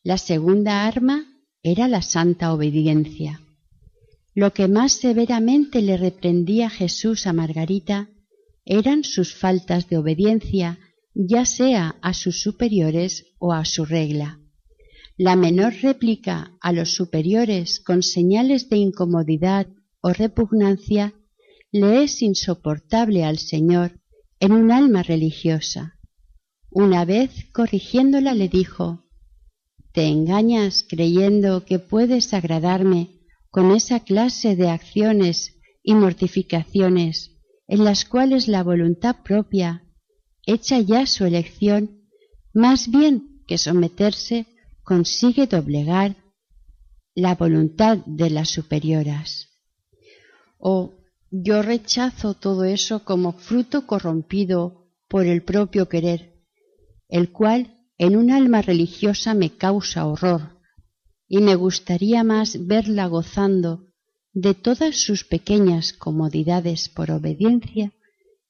[0.03, 1.36] La segunda arma
[1.67, 3.41] era la santa obediencia.
[4.35, 8.09] Lo que más severamente le reprendía Jesús a Margarita
[8.65, 10.79] eran sus faltas de obediencia,
[11.15, 14.39] ya sea a sus superiores o a su regla.
[15.17, 19.67] La menor réplica a los superiores con señales de incomodidad
[20.03, 21.15] o repugnancia
[21.73, 24.01] le es insoportable al Señor
[24.39, 25.99] en un alma religiosa.
[26.71, 29.06] Una vez corrigiéndola le dijo
[29.97, 37.31] Te engañas creyendo que puedes agradarme con esa clase de acciones y mortificaciones
[37.67, 39.87] en las cuales la voluntad propia,
[40.45, 42.03] hecha ya su elección,
[42.53, 44.45] más bien que someterse,
[44.83, 46.17] consigue doblegar
[47.15, 49.49] la voluntad de las superioras.
[50.59, 50.93] O
[51.31, 56.35] yo rechazo todo eso como fruto corrompido por el propio querer,
[57.09, 60.61] el cual en un alma religiosa me causa horror,
[61.29, 63.87] y me gustaría más verla gozando
[64.33, 67.93] de todas sus pequeñas comodidades por obediencia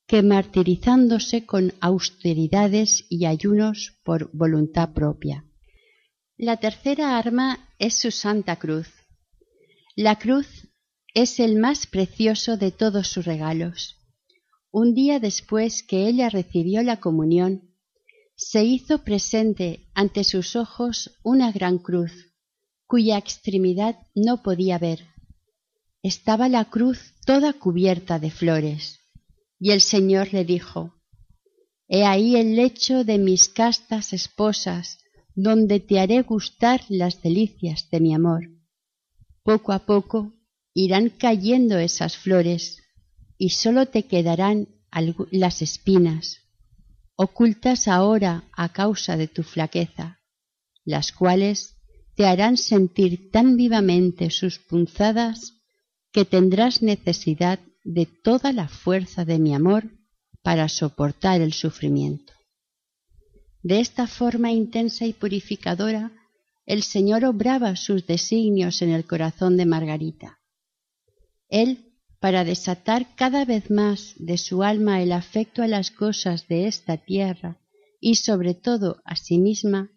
[0.07, 5.45] que martirizándose con austeridades y ayunos por voluntad propia.
[6.37, 8.89] La tercera arma es su Santa Cruz.
[9.97, 10.69] La cruz
[11.15, 13.97] es el más precioso de todos sus regalos.
[14.71, 17.76] Un día después que ella recibió la comunión,
[18.37, 22.12] se hizo presente ante sus ojos una gran cruz,
[22.87, 25.07] cuya extremidad no podía ver.
[26.03, 29.01] Estaba la cruz toda cubierta de flores,
[29.59, 30.94] y el Señor le dijo,
[31.88, 34.99] He ahí el lecho de mis castas esposas,
[35.35, 38.51] donde te haré gustar las delicias de mi amor.
[39.42, 40.35] Poco a poco
[40.75, 42.83] irán cayendo esas flores
[43.38, 44.68] y sólo te quedarán
[45.31, 46.46] las espinas,
[47.17, 50.21] ocultas ahora a causa de tu flaqueza,
[50.85, 51.77] las cuales
[52.15, 55.55] te harán sentir tan vivamente sus punzadas
[56.13, 59.91] que tendrás necesidad de toda la fuerza de mi amor
[60.43, 62.33] para soportar el sufrimiento.
[63.63, 66.13] De esta forma intensa y purificadora,
[66.67, 70.39] el Señor obraba sus designios en el corazón de Margarita.
[71.49, 71.86] Él,
[72.27, 76.97] para desatar cada vez más de su alma el afecto a las cosas de esta
[76.97, 77.61] tierra
[78.01, 79.93] y sobre todo a sí misma,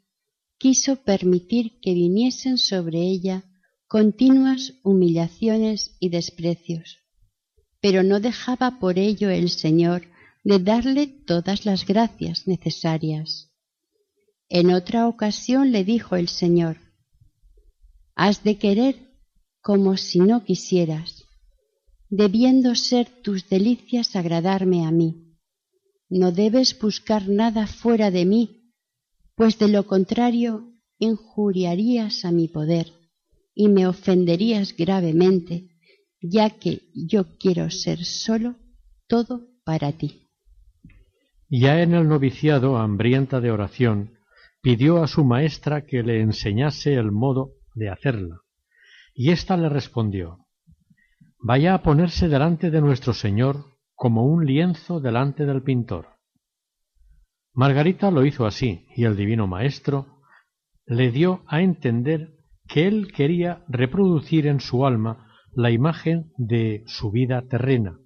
[0.60, 3.46] quiso permitir que viniesen sobre ella
[3.88, 7.00] continuas humillaciones y desprecios.
[7.82, 10.04] Pero no dejaba por ello el Señor
[10.44, 13.50] de darle todas las gracias necesarias.
[14.50, 16.78] En otra ocasión le dijo el Señor,
[18.14, 19.18] Has de querer
[19.62, 21.19] como si no quisieras,
[22.10, 25.38] debiendo ser tus delicias agradarme a mí.
[26.10, 28.74] No debes buscar nada fuera de mí,
[29.36, 32.88] pues de lo contrario injuriarías a mi poder
[33.54, 35.70] y me ofenderías gravemente,
[36.22, 38.56] ya que yo quiero ser solo
[39.08, 40.28] todo para ti.
[41.50, 44.18] Ya en el noviciado, hambrienta de oración,
[44.62, 48.42] pidió a su maestra que le enseñase el modo de hacerla,
[49.14, 50.49] y ésta le respondió
[51.42, 53.66] vaya a ponerse delante de nuestro Señor
[53.96, 56.08] como un lienzo delante del pintor.
[57.54, 60.22] Margarita lo hizo así, y el divino maestro
[60.86, 62.36] le dio a entender
[62.68, 67.98] que él quería reproducir en su alma la imagen de su vida terrena,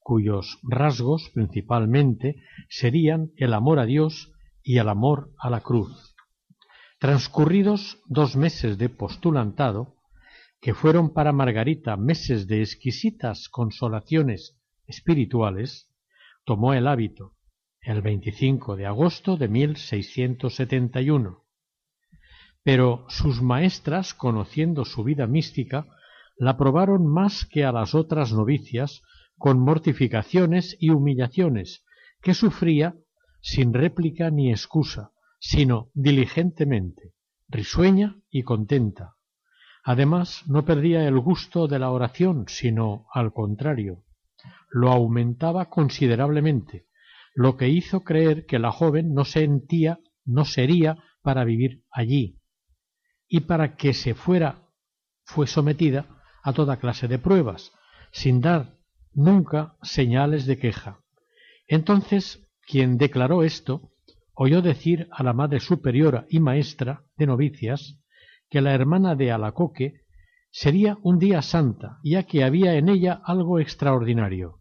[0.00, 2.36] cuyos rasgos principalmente
[2.68, 6.16] serían el amor a Dios y el amor a la cruz.
[6.98, 9.97] Transcurridos dos meses de postulantado,
[10.60, 15.88] que fueron para Margarita meses de exquisitas consolaciones espirituales,
[16.44, 17.34] tomó el hábito
[17.80, 21.44] el 25 de agosto de 1671.
[22.62, 25.86] Pero sus maestras, conociendo su vida mística,
[26.36, 29.02] la probaron más que a las otras novicias
[29.38, 31.84] con mortificaciones y humillaciones
[32.20, 32.96] que sufría
[33.40, 37.14] sin réplica ni excusa, sino diligentemente,
[37.48, 39.17] risueña y contenta.
[39.90, 44.04] Además, no perdía el gusto de la oración, sino al contrario,
[44.70, 46.84] lo aumentaba considerablemente,
[47.34, 52.38] lo que hizo creer que la joven no sentía, no sería para vivir allí,
[53.28, 54.68] y para que se fuera
[55.24, 56.04] fue sometida
[56.42, 57.72] a toda clase de pruebas,
[58.12, 58.76] sin dar
[59.14, 61.00] nunca señales de queja.
[61.66, 63.90] Entonces, quien declaró esto,
[64.34, 67.98] oyó decir a la madre superiora y maestra de novicias
[68.50, 70.02] que la hermana de Alacoque
[70.50, 74.60] sería un día santa, ya que había en ella algo extraordinario.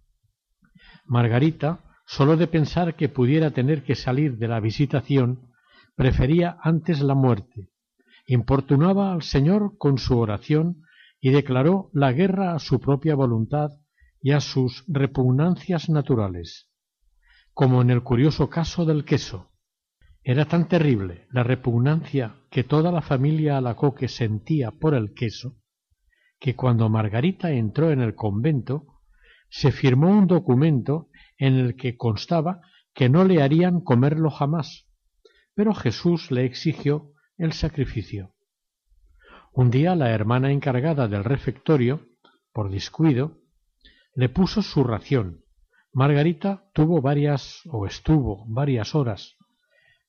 [1.06, 5.52] Margarita, Sólo de pensar que pudiera tener que salir de la visitación,
[5.96, 7.70] prefería antes la muerte.
[8.28, 10.84] Importunaba al Señor con su oración
[11.20, 13.72] y declaró la guerra a su propia voluntad
[14.22, 16.70] y a sus repugnancias naturales,
[17.54, 19.47] como en el curioso caso del queso.
[20.30, 25.56] Era tan terrible la repugnancia que toda la familia Alacoque sentía por el queso,
[26.38, 29.00] que cuando Margarita entró en el convento,
[29.50, 31.08] se firmó un documento
[31.38, 32.60] en el que constaba
[32.94, 34.90] que no le harían comerlo jamás,
[35.56, 38.34] pero Jesús le exigió el sacrificio.
[39.54, 42.06] Un día la hermana encargada del refectorio,
[42.52, 43.38] por descuido,
[44.14, 45.46] le puso su ración.
[45.94, 49.37] Margarita tuvo varias, o estuvo varias horas,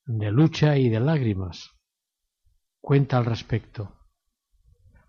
[0.09, 1.70] de lucha y de lágrimas.
[2.80, 3.94] Cuenta al respecto.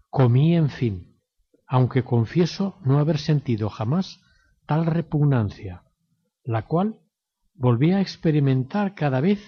[0.10, 1.22] Comí, en fin,
[1.66, 4.20] aunque confieso no haber sentido jamás
[4.66, 5.84] tal repugnancia,
[6.43, 7.00] la cual
[7.54, 9.39] volví a experimentar cada vez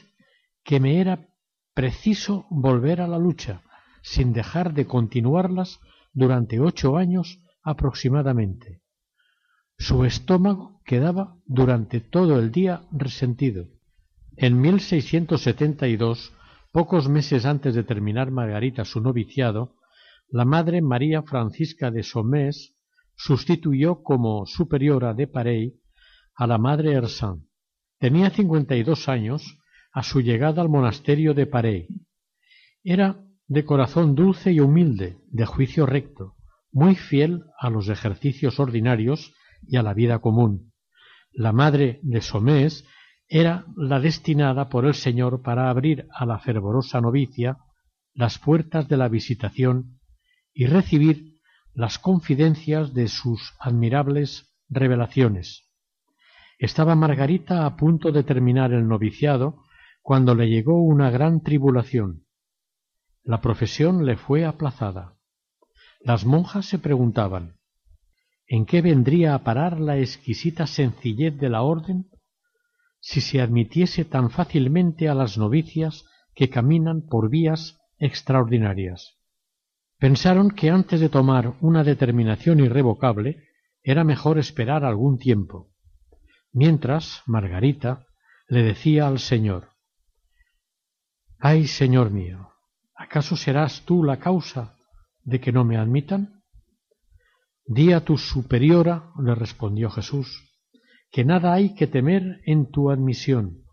[0.64, 1.28] que me era
[1.74, 3.62] preciso volver a la lucha,
[4.02, 5.82] sin dejar de continuarlas
[6.14, 8.82] durante ocho años aproximadamente.
[9.78, 13.68] Su estómago quedaba durante todo el día resentido.
[14.38, 16.34] En 1672,
[16.72, 19.76] pocos meses antes de terminar Margarita su noviciado,
[20.30, 22.74] la madre María Francisca de Somés
[23.16, 25.76] sustituyó como superiora de Parey
[26.36, 27.48] a la madre Ersan.
[28.00, 29.60] Tenía cincuenta y dos años
[29.92, 31.88] a su llegada al monasterio de Parey.
[32.84, 36.36] Era de corazón dulce y humilde, de juicio recto,
[36.72, 39.34] muy fiel a los ejercicios ordinarios
[39.68, 40.72] y a la vida común.
[41.34, 42.86] La madre de Somés
[43.34, 47.60] era la destinada por el Señor para abrir a la fervorosa novicia
[48.14, 50.02] las puertas de la visitación
[50.54, 51.40] y recibir
[51.74, 55.64] las confidencias de sus admirables revelaciones.
[56.60, 59.64] Estaba Margarita a punto de terminar el noviciado
[60.02, 62.26] cuando le llegó una gran tribulación.
[63.24, 65.16] La profesión le fue aplazada.
[66.02, 67.56] Las monjas se preguntaban
[68.46, 72.11] ¿En qué vendría a parar la exquisita sencillez de la orden
[73.02, 79.18] si se admitiese tan fácilmente a las novicias que caminan por vías extraordinarias?
[80.00, 83.44] Pensaron que antes de tomar una determinación irrevocable
[83.84, 85.72] era mejor esperar algún tiempo
[86.54, 88.08] mientras Margarita
[88.48, 89.70] le decía al Señor
[91.40, 92.52] Ay, Señor mío,
[92.96, 94.76] ¿acaso serás tú la causa
[95.24, 96.44] de que no me admitan?
[97.66, 100.51] Di a tu superiora, le respondió Jesús,
[101.12, 103.64] que nada hay que temer en tu admisión.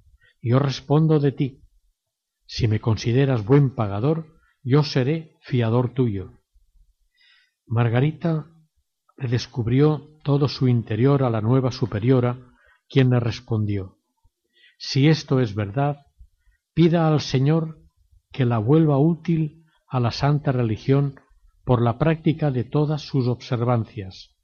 [0.43, 1.62] Yo respondo de ti.
[2.47, 6.32] Si me consideras buen pagador, yo seré fiador tuyo.
[7.66, 8.47] Margarita
[9.16, 12.39] le descubrió todo su interior a la nueva superiora
[12.89, 13.99] quien le respondió
[14.78, 16.07] Si esto es verdad,
[16.74, 17.78] pida al Señor
[18.32, 21.20] que la vuelva útil a la santa religión
[21.64, 24.38] por la práctica de todas sus observancias.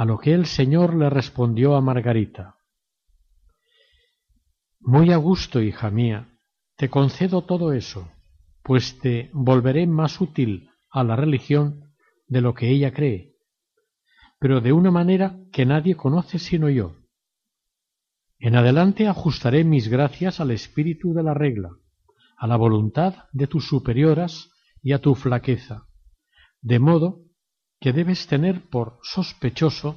[0.00, 2.56] A lo que el Señor le respondió a Margarita
[4.80, 6.38] Muy a gusto, hija mía,
[6.76, 8.10] te concedo todo eso,
[8.62, 11.92] pues te volveré más útil a la religión
[12.28, 13.34] de lo que ella cree,
[14.38, 16.96] pero de una manera que nadie conoce sino yo.
[18.38, 21.76] En adelante ajustaré mis gracias al espíritu de la regla,
[22.38, 24.50] a la voluntad de tus superioras
[24.82, 25.88] y a tu flaqueza,
[26.62, 27.26] de modo
[27.80, 29.96] que debes tener por sospechoso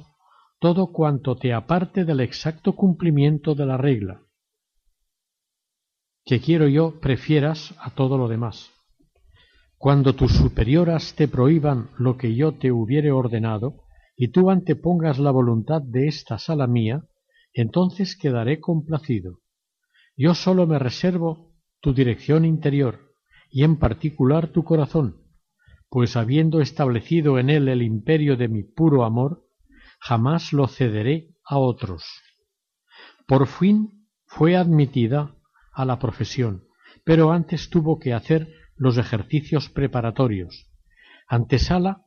[0.58, 4.24] todo cuanto te aparte del exacto cumplimiento de la regla.
[6.24, 8.70] que quiero yo prefieras a todo lo demás.
[9.76, 13.82] Cuando tus superioras te prohíban lo que yo te hubiere ordenado,
[14.16, 17.02] y tú antepongas la voluntad de esta sala mía,
[17.52, 19.40] entonces quedaré complacido.
[20.16, 23.00] Yo sólo me reservo tu dirección interior,
[23.50, 25.23] y en particular tu corazón,
[25.94, 29.46] pues habiendo establecido en él el imperio de mi puro amor,
[30.00, 32.04] jamás lo cederé a otros.
[33.28, 35.36] Por fin fue admitida
[35.72, 36.64] a la profesión,
[37.04, 40.68] pero antes tuvo que hacer los ejercicios preparatorios,
[41.28, 42.02] antesala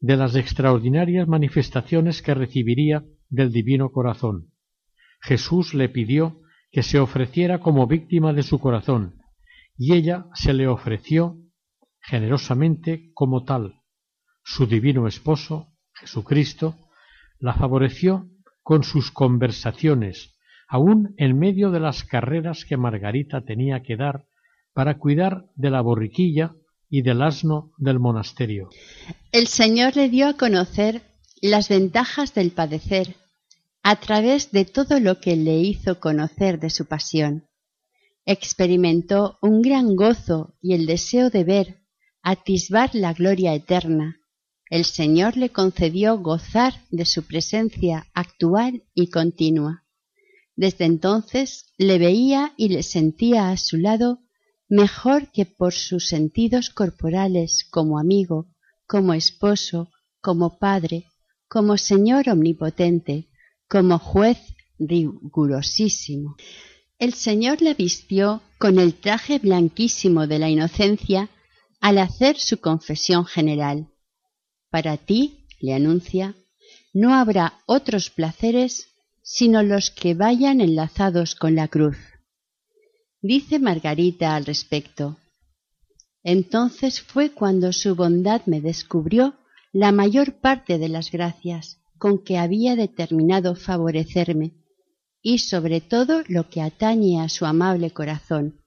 [0.00, 4.52] de las extraordinarias manifestaciones que recibiría del Divino Corazón.
[5.22, 9.14] Jesús le pidió que se ofreciera como víctima de su corazón,
[9.78, 11.38] y ella se le ofreció
[12.00, 13.80] generosamente como tal.
[14.42, 16.76] Su divino esposo, Jesucristo,
[17.38, 18.28] la favoreció
[18.62, 20.38] con sus conversaciones,
[20.68, 24.26] aun en medio de las carreras que Margarita tenía que dar
[24.72, 26.54] para cuidar de la borriquilla
[26.88, 28.68] y del asno del monasterio.
[29.32, 31.02] El Señor le dio a conocer
[31.40, 33.16] las ventajas del padecer
[33.82, 37.48] a través de todo lo que le hizo conocer de su pasión.
[38.26, 41.79] Experimentó un gran gozo y el deseo de ver,
[42.22, 44.20] atisbar la gloria eterna.
[44.68, 49.84] El Señor le concedió gozar de su presencia actual y continua.
[50.54, 54.20] Desde entonces le veía y le sentía a su lado
[54.68, 58.46] mejor que por sus sentidos corporales como amigo,
[58.86, 59.90] como esposo,
[60.20, 61.06] como padre,
[61.48, 63.28] como Señor omnipotente,
[63.68, 64.38] como juez
[64.78, 66.36] rigurosísimo.
[66.98, 71.30] El Señor le vistió con el traje blanquísimo de la inocencia
[71.80, 73.88] al hacer su confesión general.
[74.70, 76.34] Para ti, le anuncia,
[76.92, 78.86] no habrá otros placeres
[79.22, 81.96] sino los que vayan enlazados con la cruz.
[83.22, 85.18] Dice Margarita al respecto.
[86.24, 89.34] Entonces fue cuando su bondad me descubrió
[89.72, 94.52] la mayor parte de las gracias con que había determinado favorecerme
[95.22, 98.62] y sobre todo lo que atañe a su amable corazón.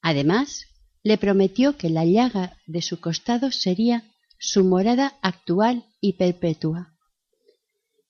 [0.00, 0.66] Además,
[1.02, 4.04] le prometió que la llaga de su costado sería
[4.38, 6.96] su morada actual y perpetua.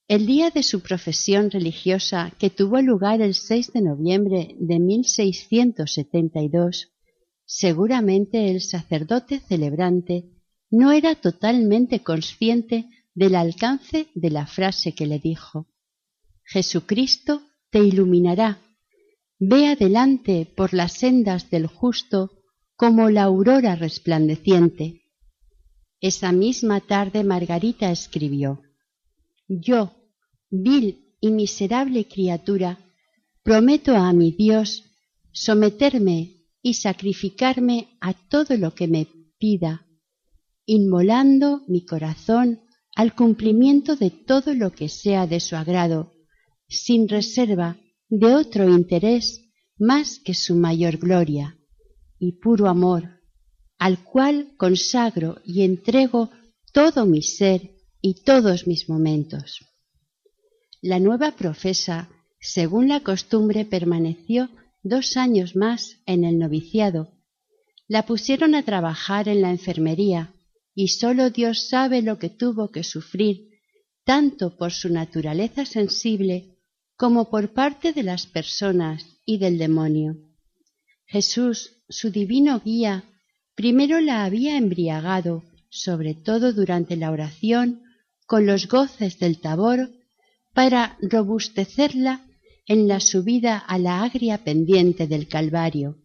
[0.07, 6.91] El día de su profesión religiosa, que tuvo lugar el 6 de noviembre de 1672,
[7.45, 10.25] seguramente el sacerdote celebrante
[10.69, 15.67] no era totalmente consciente del alcance de la frase que le dijo.
[16.43, 18.59] Jesucristo te iluminará.
[19.39, 22.42] Ve adelante por las sendas del justo
[22.75, 25.01] como la aurora resplandeciente.
[25.99, 28.61] Esa misma tarde Margarita escribió
[29.47, 29.91] yo,
[30.49, 32.79] vil y miserable criatura,
[33.43, 34.83] prometo a mi Dios
[35.31, 39.07] someterme y sacrificarme a todo lo que me
[39.37, 39.85] pida,
[40.65, 42.61] inmolando mi corazón
[42.95, 46.13] al cumplimiento de todo lo que sea de su agrado,
[46.67, 49.41] sin reserva de otro interés
[49.77, 51.57] más que su mayor gloria
[52.19, 53.21] y puro amor,
[53.77, 56.29] al cual consagro y entrego
[56.71, 59.59] todo mi ser y todos mis momentos.
[60.81, 62.09] La nueva profesa,
[62.39, 64.49] según la costumbre, permaneció
[64.83, 67.11] dos años más en el noviciado.
[67.87, 70.33] La pusieron a trabajar en la enfermería
[70.75, 73.49] y sólo Dios sabe lo que tuvo que sufrir,
[74.03, 76.57] tanto por su naturaleza sensible
[76.95, 80.17] como por parte de las personas y del demonio.
[81.05, 83.03] Jesús, su divino guía,
[83.55, 87.81] primero la había embriagado, sobre todo durante la oración
[88.25, 89.91] con los goces del tabor
[90.53, 92.25] para robustecerla
[92.65, 95.97] en la subida a la agria pendiente del Calvario.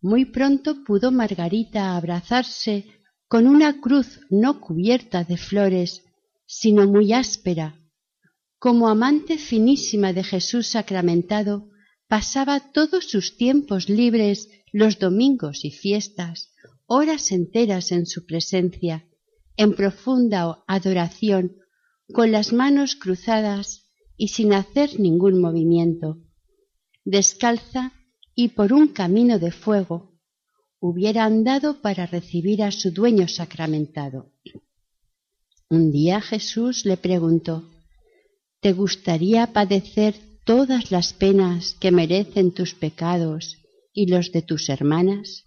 [0.00, 2.86] Muy pronto pudo Margarita abrazarse
[3.28, 6.02] con una cruz no cubierta de flores,
[6.44, 7.78] sino muy áspera.
[8.58, 11.70] Como amante finísima de Jesús sacramentado,
[12.08, 16.52] pasaba todos sus tiempos libres, los domingos y fiestas,
[16.86, 19.06] horas enteras en su presencia,
[19.56, 21.58] en profunda adoración,
[22.12, 26.18] con las manos cruzadas y sin hacer ningún movimiento,
[27.04, 27.92] descalza
[28.34, 30.18] y por un camino de fuego,
[30.80, 34.32] hubiera andado para recibir a su dueño sacramentado.
[35.68, 37.68] Un día Jesús le preguntó,
[38.60, 40.14] ¿Te gustaría padecer
[40.44, 43.61] todas las penas que merecen tus pecados
[43.92, 45.46] y los de tus hermanas?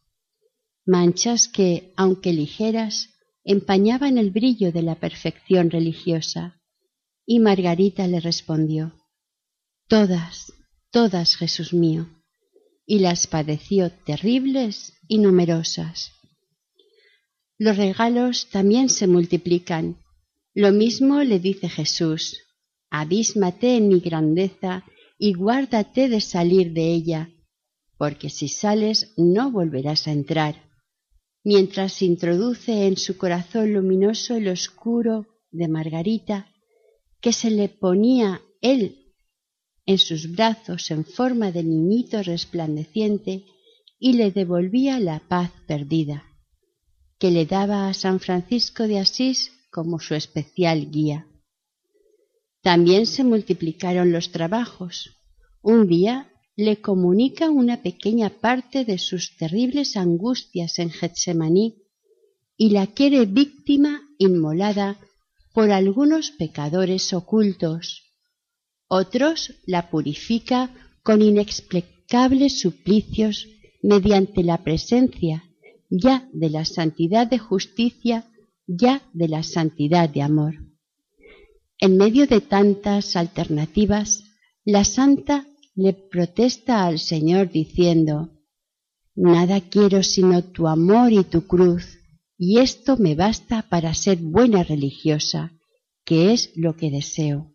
[0.85, 3.09] Manchas que, aunque ligeras,
[3.43, 6.61] empañaban el brillo de la perfección religiosa.
[7.25, 8.93] Y Margarita le respondió,
[9.87, 10.53] Todas,
[10.91, 12.09] todas, Jesús mío.
[12.87, 16.11] y las padeció terribles y numerosas.
[17.57, 19.97] Los regalos también se multiplican.
[20.53, 22.37] Lo mismo le dice Jesús,
[22.89, 24.85] abísmate en mi grandeza
[25.17, 27.29] y guárdate de salir de ella,
[27.97, 30.55] porque si sales no volverás a entrar.
[31.43, 36.51] Mientras introduce en su corazón luminoso el oscuro de Margarita,
[37.21, 39.13] que se le ponía él
[39.85, 43.45] en sus brazos en forma de niñito resplandeciente
[43.99, 46.23] y le devolvía la paz perdida,
[47.19, 51.27] que le daba a San Francisco de Asís como su especial guía.
[52.61, 55.11] También se multiplicaron los trabajos.
[55.61, 61.75] Un día le comunica una pequeña parte de sus terribles angustias en Getsemaní
[62.57, 64.97] y la quiere víctima inmolada
[65.53, 68.03] por algunos pecadores ocultos.
[68.87, 70.71] Otros la purifica
[71.03, 73.47] con inexplicables suplicios
[73.81, 75.43] mediante la presencia
[75.89, 78.25] ya de la santidad de justicia,
[78.67, 80.55] ya de la santidad de amor.
[81.79, 84.23] En medio de tantas alternativas,
[84.63, 85.45] la santa
[85.75, 88.31] le protesta al Señor diciendo,
[89.13, 91.99] Nada quiero sino tu amor y tu cruz,
[92.37, 95.51] y esto me basta para ser buena religiosa,
[96.03, 97.53] que es lo que deseo.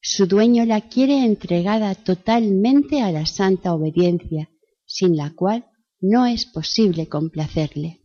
[0.00, 4.50] Su dueño la quiere entregada totalmente a la santa obediencia,
[4.84, 5.66] sin la cual
[6.00, 8.00] no es posible complacerle.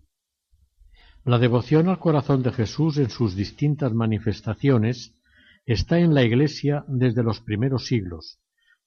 [1.25, 5.13] La devoción al corazón de Jesús en sus distintas manifestaciones
[5.65, 8.39] está en la Iglesia desde los primeros siglos,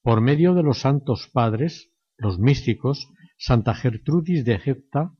[0.03, 5.13] por medio de los santos padres, los místicos, Santa Gertrudis de Egipta,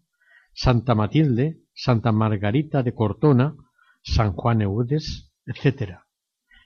[0.54, 3.56] Santa Matilde, Santa Margarita de Cortona,
[4.04, 6.00] San Juan Eudes, etc.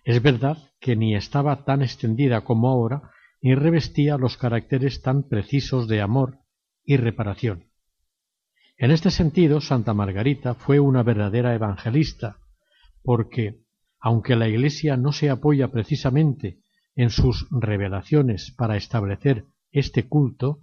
[0.03, 5.87] Es verdad que ni estaba tan extendida como ahora, ni revestía los caracteres tan precisos
[5.87, 6.39] de amor
[6.83, 7.65] y reparación.
[8.77, 12.37] En este sentido, Santa Margarita fue una verdadera evangelista,
[13.03, 13.61] porque,
[13.99, 16.61] aunque la Iglesia no se apoya precisamente
[16.97, 20.59] en sus revelaciones para establecer este culto,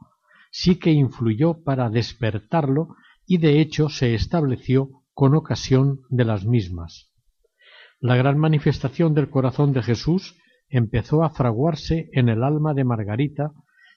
[0.51, 7.13] sí que influyó para despertarlo y de hecho se estableció con ocasión de las mismas.
[8.01, 10.37] La gran manifestación del corazón de Jesús
[10.69, 13.53] empezó a fraguarse en el alma de Margarita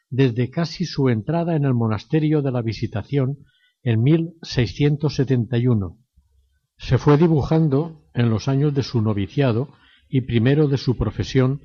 [0.10, 3.40] desde casi su entrada en el monasterio de la Visitación
[3.82, 5.98] en 1671.
[6.78, 9.70] Se fue dibujando en los años de su noviciado
[10.08, 11.62] y primero de su profesión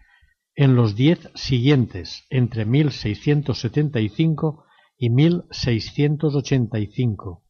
[0.55, 4.65] en los diez siguientes, entre 1675
[4.97, 7.43] y 1685.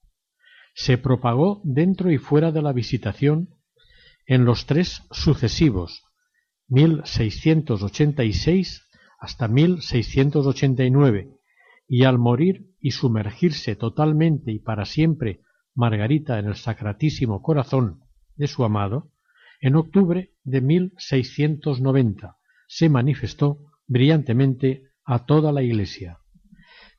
[0.75, 3.49] Se propagó dentro y fuera de la visitación
[4.25, 6.03] en los tres sucesivos,
[6.69, 8.89] 1686
[9.19, 11.29] hasta 1689,
[11.87, 15.41] y al morir y sumergirse totalmente y para siempre
[15.75, 18.01] Margarita en el sacratísimo corazón
[18.35, 19.11] de su amado,
[19.61, 22.37] en octubre de 1690
[22.67, 26.19] se manifestó brillantemente a toda la Iglesia.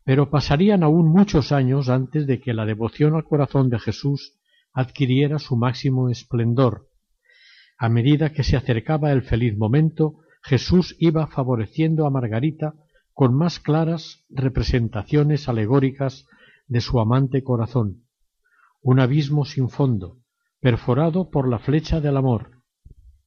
[0.05, 4.39] Pero pasarían aún muchos años antes de que la devoción al corazón de Jesús
[4.73, 6.89] adquiriera su máximo esplendor,
[7.77, 12.75] a medida que se acercaba el feliz momento, Jesús iba favoreciendo a Margarita
[13.13, 16.27] con más claras representaciones alegóricas
[16.67, 18.05] de su amante corazón,
[18.83, 20.19] un abismo sin fondo,
[20.61, 22.63] perforado por la flecha del amor,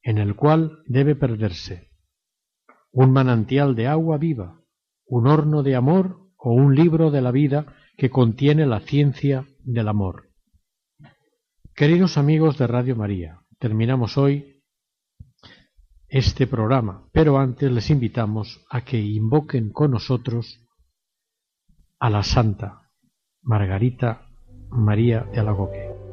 [0.02, 1.90] en el cual debe perderse,
[2.92, 4.60] un manantial de agua viva,
[5.06, 9.88] un horno de amor o un libro de la vida que contiene la ciencia del
[9.88, 10.30] amor.
[11.74, 14.62] Queridos amigos de Radio María, terminamos hoy
[16.08, 20.64] este programa, pero antes les invitamos a que invoquen con nosotros
[21.98, 22.90] a la Santa
[23.42, 24.26] Margarita
[24.70, 26.07] María de Alagoque.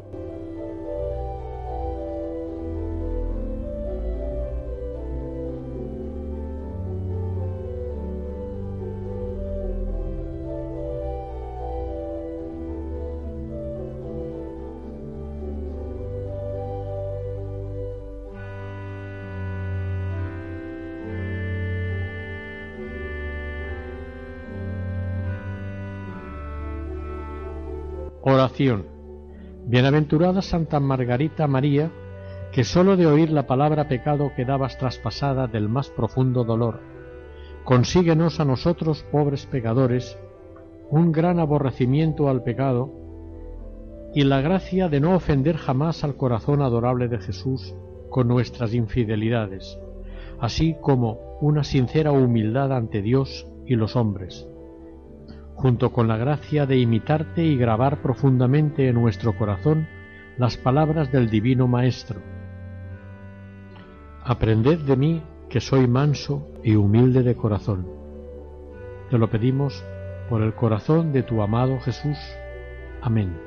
[29.66, 31.91] Bienaventurada Santa Margarita María,
[32.52, 36.80] que sólo de oír la palabra pecado quedabas traspasada del más profundo dolor,
[37.64, 40.18] consíguenos a nosotros, pobres pecadores,
[40.89, 42.91] un gran aborrecimiento al pecado
[44.14, 47.76] y la gracia de no ofender jamás al corazón adorable de Jesús
[48.10, 49.80] con nuestras infidelidades,
[50.39, 54.48] así como una sincera humildad ante Dios y los hombres,
[55.56, 59.88] junto con la gracia de imitarte y grabar profundamente en nuestro corazón
[60.38, 62.20] las palabras del Divino Maestro.
[64.24, 67.88] Aprended de mí que soy manso y humilde de corazón.
[69.10, 69.84] Te lo pedimos
[70.30, 72.18] por el corazón de tu amado Jesús.
[73.01, 73.38] Amén.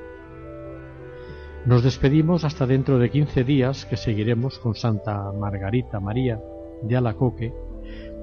[1.66, 6.40] Nos despedimos hasta dentro de quince días que seguiremos con Santa Margarita María
[6.82, 7.52] de Alacoque,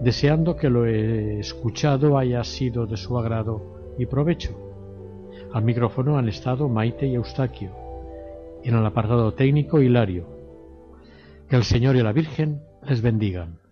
[0.01, 4.57] deseando que lo escuchado haya sido de su agrado y provecho.
[5.53, 7.71] Al micrófono han estado Maite y Eustaquio,
[8.63, 10.27] en el apartado técnico Hilario.
[11.49, 13.64] Que el Señor y la Virgen les bendigan.